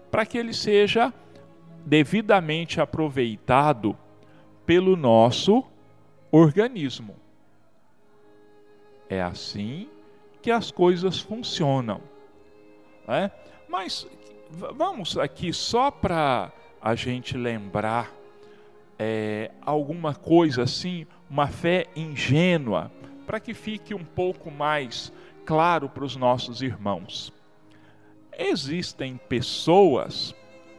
para 0.10 0.26
que 0.26 0.38
ele 0.38 0.54
seja 0.54 1.14
devidamente 1.86 2.82
aproveitado 2.82 3.98
pelo 4.66 4.98
nosso 4.98 5.64
organismo. 6.32 7.16
É 9.10 9.22
assim 9.22 9.88
que 10.42 10.52
as 10.52 10.72
coisas 10.72 11.20
funcionam. 11.20 12.02
Né? 13.08 13.32
Mas 13.68 14.08
vamos 14.50 15.18
aqui 15.18 15.54
só 15.54 15.92
para 15.92 16.52
a 16.82 16.96
gente 16.96 17.38
lembrar 17.38 18.12
é, 18.98 19.52
alguma 19.62 20.14
coisa 20.14 20.64
assim, 20.64 21.06
uma 21.30 21.48
fé 21.48 21.88
ingênua, 21.96 22.92
para 23.26 23.40
que 23.40 23.54
fique 23.54 23.94
um 23.94 24.04
pouco 24.04 24.52
mais 24.52 25.12
claro 25.46 25.88
para 25.88 26.04
os 26.04 26.16
nossos 26.16 26.62
irmãos. 26.62 27.34
Existem 28.38 29.18
pessoas 29.18 30.36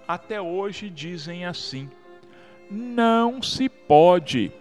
até 0.07 0.41
hoje 0.41 0.91
dizem 0.91 1.45
assim: 1.45 1.89
não 2.71 3.43
se 3.43 3.69
pode 3.69 4.53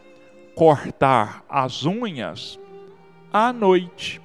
cortar 0.55 1.43
as 1.49 1.85
unhas 1.85 2.59
à 3.31 3.51
noite. 3.51 4.21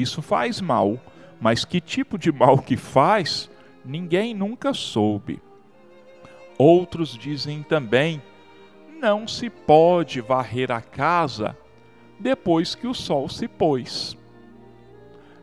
Isso 0.00 0.22
faz 0.22 0.60
mal, 0.60 0.98
mas 1.40 1.64
que 1.64 1.80
tipo 1.80 2.18
de 2.18 2.30
mal 2.30 2.58
que 2.58 2.76
faz, 2.76 3.50
ninguém 3.84 4.34
nunca 4.34 4.72
soube. 4.72 5.40
Outros 6.56 7.16
dizem 7.16 7.62
também: 7.62 8.22
não 9.00 9.26
se 9.26 9.48
pode 9.48 10.20
varrer 10.20 10.70
a 10.70 10.80
casa 10.80 11.56
depois 12.18 12.74
que 12.74 12.86
o 12.86 12.94
sol 12.94 13.28
se 13.28 13.46
pôs. 13.46 14.16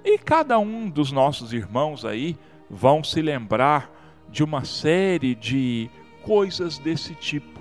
E 0.03 0.17
cada 0.17 0.59
um 0.59 0.89
dos 0.89 1.11
nossos 1.11 1.53
irmãos 1.53 2.05
aí 2.05 2.37
vão 2.69 3.03
se 3.03 3.21
lembrar 3.21 3.89
de 4.29 4.43
uma 4.43 4.65
série 4.65 5.33
de 5.33 5.89
coisas 6.21 6.77
desse 6.77 7.15
tipo, 7.15 7.59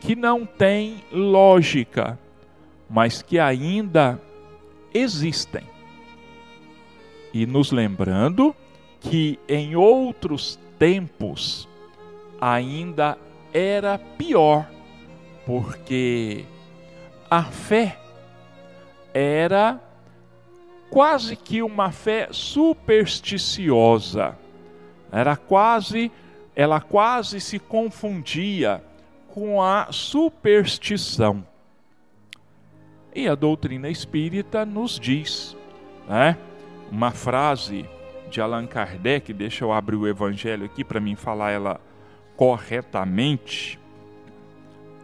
que 0.00 0.16
não 0.16 0.44
tem 0.44 1.02
lógica, 1.12 2.18
mas 2.90 3.22
que 3.22 3.38
ainda 3.38 4.20
existem. 4.92 5.62
E 7.32 7.46
nos 7.46 7.72
lembrando 7.72 8.54
que 9.00 9.38
em 9.48 9.76
outros 9.76 10.58
tempos 10.78 11.66
ainda 12.40 13.18
era 13.52 13.98
pior, 13.98 14.68
porque 15.46 16.44
a 17.30 17.44
fé 17.44 17.98
era 19.12 19.80
quase 20.90 21.36
que 21.36 21.62
uma 21.62 21.92
fé 21.92 22.28
supersticiosa. 22.30 24.36
Era 25.10 25.36
quase, 25.36 26.12
ela 26.54 26.80
quase 26.80 27.40
se 27.40 27.58
confundia 27.58 28.82
com 29.28 29.62
a 29.62 29.88
superstição. 29.90 31.44
E 33.18 33.26
a 33.26 33.34
doutrina 33.34 33.88
espírita 33.88 34.64
nos 34.64 34.96
diz, 34.96 35.56
né? 36.08 36.38
Uma 36.88 37.10
frase 37.10 37.84
de 38.30 38.40
Allan 38.40 38.64
Kardec, 38.64 39.32
deixa 39.32 39.64
eu 39.64 39.72
abrir 39.72 39.96
o 39.96 40.06
evangelho 40.06 40.64
aqui 40.64 40.84
para 40.84 41.00
mim 41.00 41.16
falar 41.16 41.50
ela 41.50 41.80
corretamente. 42.36 43.76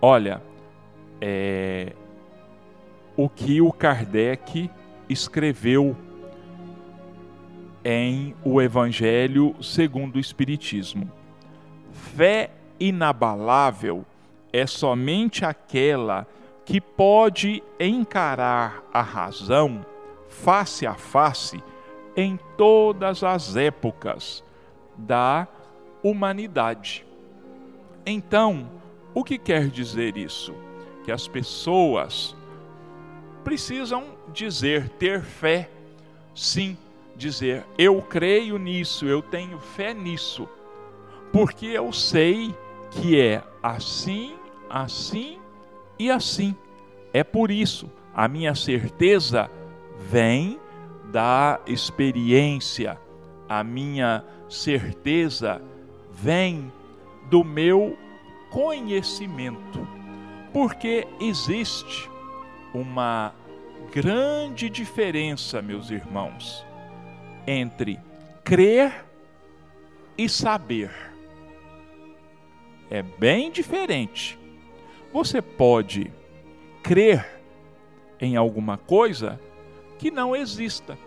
Olha, 0.00 0.40
é, 1.20 1.92
o 3.16 3.28
que 3.28 3.60
o 3.60 3.72
Kardec 3.72 4.70
escreveu 5.08 5.96
em 7.84 8.32
o 8.44 8.62
Evangelho 8.62 9.56
segundo 9.60 10.14
o 10.14 10.20
Espiritismo. 10.20 11.10
Fé 11.92 12.52
inabalável 12.78 14.04
é 14.52 14.68
somente 14.68 15.44
aquela 15.44 16.28
que 16.64 16.80
pode 16.80 17.62
encarar 17.78 18.82
a 18.92 19.02
razão 19.02 19.84
face 20.28 20.86
a 20.86 20.94
face 20.94 21.62
em 22.16 22.38
todas 22.56 23.22
as 23.22 23.56
épocas 23.56 24.42
da 24.96 25.46
humanidade. 26.02 27.06
Então, 28.06 28.70
o 29.14 29.22
que 29.22 29.38
quer 29.38 29.68
dizer 29.68 30.16
isso? 30.16 30.54
Que 31.04 31.12
as 31.12 31.28
pessoas 31.28 32.36
precisam 33.42 34.04
dizer, 34.32 34.88
ter 34.90 35.22
fé, 35.22 35.70
sim, 36.34 36.76
dizer, 37.14 37.64
eu 37.78 38.00
creio 38.00 38.58
nisso, 38.58 39.06
eu 39.06 39.20
tenho 39.20 39.58
fé 39.58 39.92
nisso, 39.92 40.48
porque 41.32 41.66
eu 41.66 41.92
sei 41.92 42.54
que 42.90 43.20
é 43.20 43.42
assim, 43.62 44.34
assim 44.68 45.38
e 45.98 46.10
assim. 46.10 46.54
É 47.12 47.22
por 47.22 47.50
isso, 47.50 47.90
a 48.14 48.26
minha 48.26 48.54
certeza 48.54 49.50
vem 49.98 50.58
da 51.12 51.60
experiência, 51.66 52.98
a 53.48 53.62
minha 53.62 54.24
certeza 54.48 55.62
vem 56.10 56.72
do 57.30 57.44
meu 57.44 57.96
conhecimento, 58.50 59.86
porque 60.52 61.06
existe 61.20 62.10
uma 62.72 63.32
grande 63.92 64.68
diferença, 64.68 65.62
meus 65.62 65.90
irmãos, 65.90 66.66
entre 67.46 68.00
crer 68.42 69.04
e 70.18 70.28
saber. 70.28 70.90
É 72.90 73.02
bem 73.02 73.50
diferente. 73.50 74.38
Você 75.14 75.40
pode 75.40 76.10
crer 76.82 77.40
em 78.20 78.34
alguma 78.34 78.76
coisa 78.76 79.40
que 79.96 80.10
não 80.10 80.34
exista. 80.34 80.98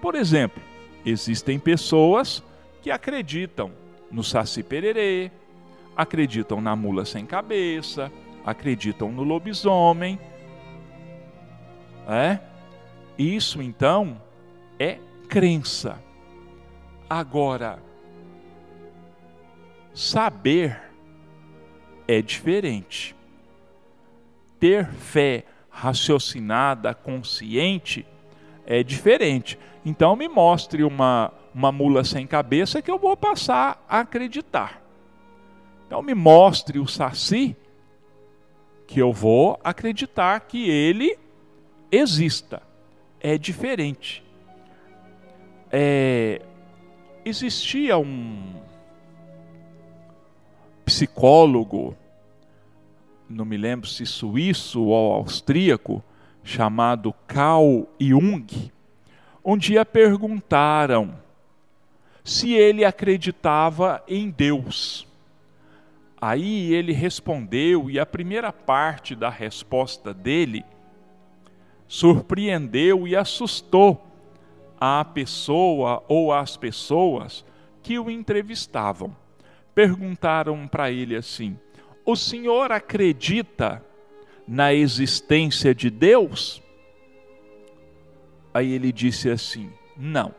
Por 0.00 0.14
exemplo, 0.14 0.62
existem 1.04 1.58
pessoas 1.58 2.44
que 2.80 2.92
acreditam 2.92 3.72
no 4.08 4.22
Saci 4.22 4.62
Pererê, 4.62 5.32
acreditam 5.96 6.60
na 6.60 6.76
mula 6.76 7.04
sem 7.04 7.26
cabeça, 7.26 8.12
acreditam 8.44 9.10
no 9.10 9.24
lobisomem, 9.24 10.16
é? 12.06 12.38
Isso 13.18 13.60
então 13.60 14.22
é 14.78 15.00
crença. 15.28 16.00
Agora, 17.10 17.82
saber 19.92 20.80
é 22.06 22.22
diferente. 22.22 23.15
Ter 24.58 24.88
fé 24.88 25.44
raciocinada, 25.68 26.94
consciente, 26.94 28.06
é 28.64 28.82
diferente. 28.82 29.58
Então 29.84 30.16
me 30.16 30.26
mostre 30.28 30.82
uma, 30.82 31.32
uma 31.54 31.70
mula 31.70 32.02
sem 32.02 32.26
cabeça 32.26 32.80
que 32.80 32.90
eu 32.90 32.98
vou 32.98 33.16
passar 33.16 33.84
a 33.88 34.00
acreditar. 34.00 34.82
Então 35.86 36.02
me 36.02 36.14
mostre 36.14 36.78
o 36.78 36.86
saci 36.86 37.56
que 38.86 39.00
eu 39.00 39.12
vou 39.12 39.58
acreditar 39.62 40.40
que 40.40 40.68
ele 40.68 41.18
exista. 41.90 42.62
É 43.20 43.36
diferente. 43.36 44.24
É, 45.70 46.40
existia 47.24 47.98
um 47.98 48.54
psicólogo, 50.84 51.96
não 53.28 53.44
me 53.44 53.56
lembro 53.56 53.88
se 53.88 54.06
suíço 54.06 54.82
ou 54.84 55.14
austríaco, 55.14 56.02
chamado 56.42 57.12
Carl 57.26 57.88
Jung, 57.98 58.72
um 59.44 59.56
dia 59.56 59.84
perguntaram 59.84 61.14
se 62.24 62.52
ele 62.52 62.84
acreditava 62.84 64.02
em 64.08 64.30
Deus. 64.30 65.06
Aí 66.20 66.72
ele 66.74 66.92
respondeu, 66.92 67.90
e 67.90 67.98
a 68.00 68.06
primeira 68.06 68.52
parte 68.52 69.14
da 69.14 69.28
resposta 69.28 70.12
dele 70.14 70.64
surpreendeu 71.86 73.06
e 73.06 73.14
assustou 73.14 74.04
a 74.80 75.04
pessoa 75.04 76.02
ou 76.08 76.32
as 76.32 76.56
pessoas 76.56 77.44
que 77.82 77.98
o 77.98 78.10
entrevistavam. 78.10 79.14
Perguntaram 79.74 80.66
para 80.66 80.90
ele 80.90 81.14
assim: 81.14 81.56
O 82.06 82.14
senhor 82.14 82.70
acredita 82.70 83.84
na 84.46 84.72
existência 84.72 85.74
de 85.74 85.90
Deus? 85.90 86.62
Aí 88.54 88.70
ele 88.70 88.92
disse 88.92 89.28
assim: 89.28 89.72
Não. 89.96 90.32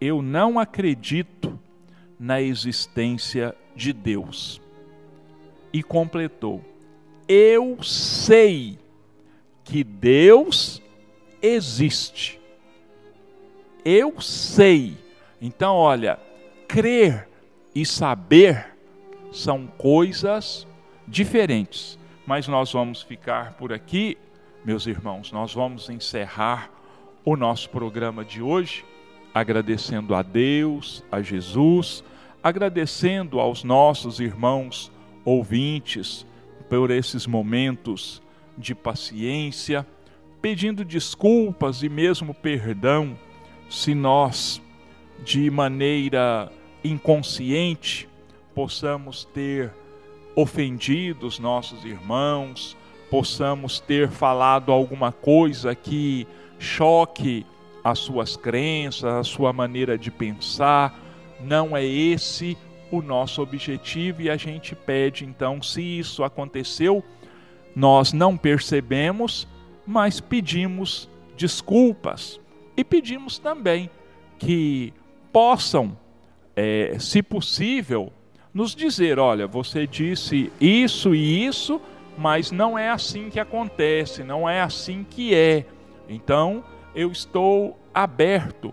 Eu 0.00 0.22
não 0.22 0.58
acredito 0.58 1.60
na 2.18 2.40
existência 2.40 3.54
de 3.76 3.92
Deus. 3.92 4.62
E 5.70 5.82
completou: 5.82 6.64
Eu 7.28 7.82
sei 7.82 8.78
que 9.62 9.84
Deus 9.84 10.82
existe. 11.42 12.40
Eu 13.84 14.22
sei. 14.22 14.96
Então, 15.38 15.76
olha, 15.76 16.18
crer 16.66 17.28
e 17.74 17.84
saber 17.84 18.71
são 19.32 19.66
coisas 19.66 20.66
diferentes. 21.08 21.98
Mas 22.26 22.46
nós 22.46 22.72
vamos 22.72 23.02
ficar 23.02 23.54
por 23.54 23.72
aqui, 23.72 24.16
meus 24.64 24.86
irmãos. 24.86 25.32
Nós 25.32 25.52
vamos 25.52 25.90
encerrar 25.90 26.70
o 27.24 27.36
nosso 27.36 27.68
programa 27.70 28.24
de 28.24 28.40
hoje 28.40 28.84
agradecendo 29.34 30.14
a 30.14 30.22
Deus, 30.22 31.02
a 31.10 31.22
Jesus, 31.22 32.04
agradecendo 32.42 33.40
aos 33.40 33.64
nossos 33.64 34.20
irmãos 34.20 34.92
ouvintes 35.24 36.26
por 36.68 36.90
esses 36.90 37.26
momentos 37.26 38.22
de 38.58 38.74
paciência, 38.74 39.86
pedindo 40.40 40.84
desculpas 40.84 41.82
e 41.82 41.88
mesmo 41.88 42.34
perdão 42.34 43.18
se 43.68 43.94
nós, 43.94 44.60
de 45.24 45.50
maneira 45.50 46.52
inconsciente, 46.84 48.08
possamos 48.54 49.24
ter 49.24 49.72
ofendido 50.34 51.26
os 51.26 51.38
nossos 51.38 51.84
irmãos, 51.84 52.76
possamos 53.10 53.78
ter 53.80 54.08
falado 54.08 54.72
alguma 54.72 55.12
coisa 55.12 55.74
que 55.74 56.26
choque 56.58 57.44
as 57.84 57.98
suas 57.98 58.36
crenças, 58.36 59.04
a 59.04 59.24
sua 59.24 59.52
maneira 59.52 59.98
de 59.98 60.10
pensar. 60.10 60.98
Não 61.40 61.76
é 61.76 61.84
esse 61.84 62.56
o 62.90 63.02
nosso 63.02 63.42
objetivo 63.42 64.22
e 64.22 64.30
a 64.30 64.36
gente 64.36 64.74
pede 64.74 65.24
então, 65.24 65.62
se 65.62 65.82
isso 65.82 66.22
aconteceu, 66.22 67.02
nós 67.74 68.12
não 68.12 68.36
percebemos, 68.36 69.48
mas 69.86 70.20
pedimos 70.20 71.08
desculpas 71.36 72.38
e 72.76 72.84
pedimos 72.84 73.38
também 73.38 73.90
que 74.38 74.92
possam, 75.32 75.96
é, 76.54 76.96
se 76.98 77.22
possível, 77.22 78.12
nos 78.52 78.74
dizer: 78.74 79.18
olha, 79.18 79.46
você 79.46 79.86
disse 79.86 80.52
isso 80.60 81.14
e 81.14 81.46
isso, 81.46 81.80
mas 82.16 82.50
não 82.50 82.78
é 82.78 82.90
assim 82.90 83.30
que 83.30 83.40
acontece, 83.40 84.22
não 84.22 84.48
é 84.48 84.60
assim 84.60 85.04
que 85.08 85.34
é. 85.34 85.66
Então, 86.08 86.62
eu 86.94 87.10
estou 87.10 87.78
aberto 87.94 88.72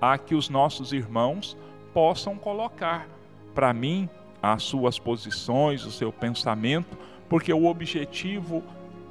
a 0.00 0.16
que 0.18 0.34
os 0.34 0.48
nossos 0.48 0.92
irmãos 0.92 1.56
possam 1.92 2.36
colocar 2.36 3.06
para 3.54 3.72
mim 3.72 4.08
as 4.42 4.62
suas 4.62 4.98
posições, 4.98 5.84
o 5.84 5.90
seu 5.90 6.12
pensamento 6.12 6.96
porque 7.30 7.52
o 7.52 7.66
objetivo 7.66 8.60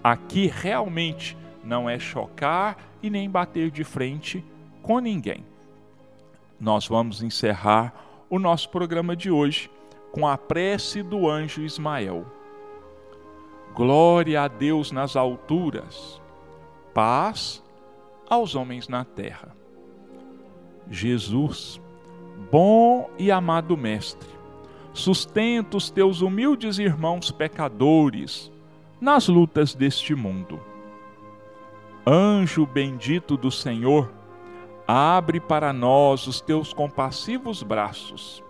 aqui 0.04 0.52
realmente 0.54 1.38
não 1.64 1.90
é 1.90 1.98
chocar 1.98 2.78
e 3.02 3.10
nem 3.10 3.30
bater 3.30 3.72
de 3.72 3.86
frente 3.86 4.44
com 4.84 5.00
ninguém. 5.00 5.46
Nós 6.60 6.86
vamos 6.86 7.24
encerrar 7.24 7.94
o 8.30 8.38
nosso 8.38 8.70
programa 8.70 9.16
de 9.16 9.32
hoje 9.32 9.72
com 10.12 10.28
a 10.28 10.38
prece 10.38 11.04
do 11.04 11.30
anjo 11.30 11.62
Ismael. 11.62 12.26
Glória 13.74 14.42
a 14.42 14.48
Deus 14.48 14.92
nas 14.92 15.16
alturas, 15.16 16.22
paz 16.94 17.64
aos 18.30 18.56
homens 18.56 18.88
na 18.88 19.06
terra. 19.06 19.56
Jesus, 20.90 21.80
bom 22.52 23.10
e 23.18 23.32
amado 23.32 23.78
Mestre, 23.78 24.30
sustenta 24.94 25.78
os 25.78 25.90
teus 25.90 26.22
humildes 26.22 26.80
irmãos 26.80 27.32
pecadores 27.32 28.52
nas 29.00 29.28
lutas 29.28 29.74
deste 29.74 30.16
mundo. 30.16 30.60
Anjo 32.06 32.66
bendito 32.66 33.38
do 33.38 33.52
Senhor, 33.52 34.12
abre 34.88 35.40
para 35.40 35.72
nós 35.72 36.26
os 36.26 36.42
teus 36.42 36.74
compassivos 36.74 37.62
braços. 37.62 38.44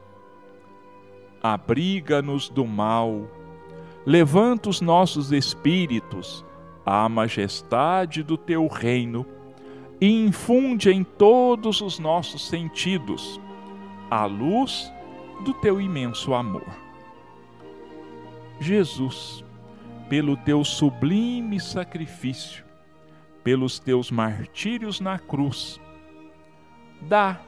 Abriga-nos 1.41 2.49
do 2.49 2.65
mal, 2.65 3.27
levanta 4.05 4.69
os 4.69 4.81
nossos 4.81 5.31
espíritos 5.31 6.45
à 6.85 7.07
majestade 7.07 8.23
do 8.23 8.37
teu 8.37 8.67
reino 8.67 9.25
e 10.01 10.25
infunde 10.25 10.89
em 10.89 11.03
todos 11.03 11.81
os 11.81 11.99
nossos 11.99 12.47
sentidos 12.47 13.39
a 14.09 14.25
luz 14.25 14.91
do 15.43 15.53
teu 15.53 15.79
imenso 15.79 16.33
amor. 16.33 16.65
Jesus, 18.59 19.43
pelo 20.09 20.35
teu 20.35 20.63
sublime 20.65 21.59
sacrifício, 21.59 22.65
pelos 23.43 23.79
teus 23.79 24.11
martírios 24.11 24.99
na 24.99 25.17
cruz, 25.17 25.79
dá 27.01 27.39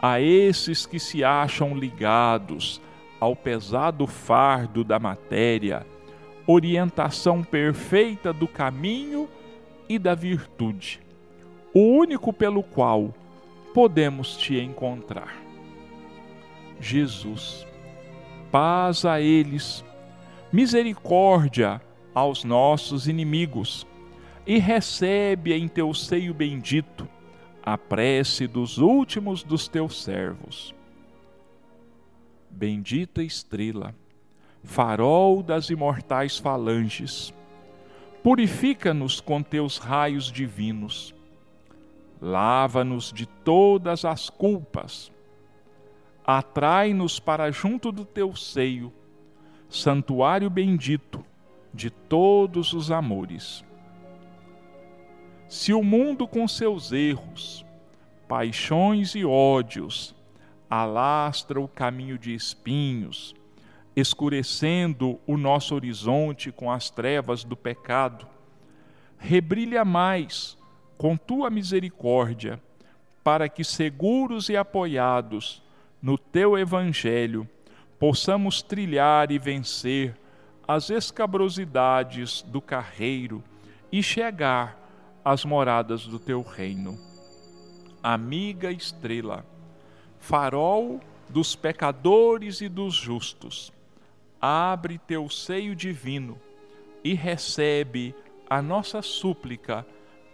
a 0.00 0.20
esses 0.20 0.84
que 0.84 0.98
se 0.98 1.24
acham 1.24 1.74
ligados 1.74 2.80
ao 3.20 3.36
pesado 3.36 4.06
fardo 4.06 4.82
da 4.82 4.98
matéria 4.98 5.86
orientação 6.46 7.44
perfeita 7.44 8.32
do 8.32 8.48
caminho 8.48 9.28
e 9.88 9.98
da 9.98 10.14
virtude, 10.14 11.00
o 11.72 11.80
único 11.80 12.32
pelo 12.32 12.62
qual 12.62 13.14
podemos 13.72 14.36
te 14.36 14.58
encontrar. 14.58 15.36
Jesus, 16.80 17.66
paz 18.50 19.04
a 19.04 19.20
eles, 19.20 19.84
misericórdia 20.52 21.80
aos 22.14 22.42
nossos 22.42 23.06
inimigos, 23.06 23.86
e 24.46 24.58
recebe 24.58 25.52
em 25.52 25.68
teu 25.68 25.94
seio 25.94 26.34
bendito 26.34 27.06
a 27.62 27.78
prece 27.78 28.48
dos 28.48 28.78
últimos 28.78 29.44
dos 29.44 29.68
teus 29.68 30.02
servos. 30.02 30.74
Bendita 32.50 33.22
estrela, 33.22 33.94
farol 34.62 35.42
das 35.42 35.70
imortais 35.70 36.36
falanges, 36.36 37.32
purifica-nos 38.22 39.20
com 39.20 39.42
teus 39.42 39.78
raios 39.78 40.30
divinos, 40.30 41.14
lava-nos 42.20 43.12
de 43.12 43.24
todas 43.24 44.04
as 44.04 44.28
culpas, 44.28 45.10
atrai-nos 46.24 47.18
para 47.18 47.50
junto 47.50 47.90
do 47.90 48.04
teu 48.04 48.36
seio, 48.36 48.92
santuário 49.68 50.50
bendito 50.50 51.24
de 51.72 51.88
todos 51.88 52.72
os 52.72 52.90
amores. 52.90 53.64
Se 55.48 55.72
o 55.72 55.82
mundo 55.82 56.28
com 56.28 56.46
seus 56.46 56.92
erros, 56.92 57.64
paixões 58.28 59.14
e 59.14 59.24
ódios 59.24 60.14
alastra 60.70 61.60
o 61.60 61.66
caminho 61.66 62.16
de 62.16 62.32
espinhos, 62.32 63.34
escurecendo 63.96 65.18
o 65.26 65.36
nosso 65.36 65.74
horizonte 65.74 66.52
com 66.52 66.70
as 66.70 66.88
trevas 66.88 67.42
do 67.42 67.56
pecado, 67.56 68.26
rebrilha 69.18 69.84
mais 69.84 70.56
com 70.96 71.16
tua 71.16 71.50
misericórdia, 71.50 72.62
para 73.24 73.48
que 73.48 73.64
seguros 73.64 74.48
e 74.48 74.56
apoiados 74.56 75.62
no 76.00 76.16
teu 76.16 76.56
evangelho 76.56 77.46
possamos 77.98 78.62
trilhar 78.62 79.30
e 79.30 79.38
vencer 79.38 80.16
as 80.66 80.88
escabrosidades 80.88 82.42
do 82.42 82.60
carreiro 82.62 83.42
e 83.90 84.02
chegar 84.02 84.78
às 85.24 85.44
moradas 85.44 86.06
do 86.06 86.18
teu 86.18 86.42
reino. 86.42 86.98
Amiga 88.02 88.70
estrela, 88.70 89.44
farol 90.20 91.00
dos 91.28 91.56
pecadores 91.56 92.60
e 92.60 92.68
dos 92.68 92.94
justos, 92.94 93.72
abre 94.40 94.98
teu 94.98 95.28
seio 95.28 95.74
divino 95.74 96.38
e 97.02 97.14
recebe 97.14 98.14
a 98.48 98.62
nossa 98.62 99.02
súplica 99.02 99.86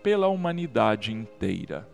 pela 0.03 0.28
humanidade 0.28 1.12
inteira. 1.12 1.84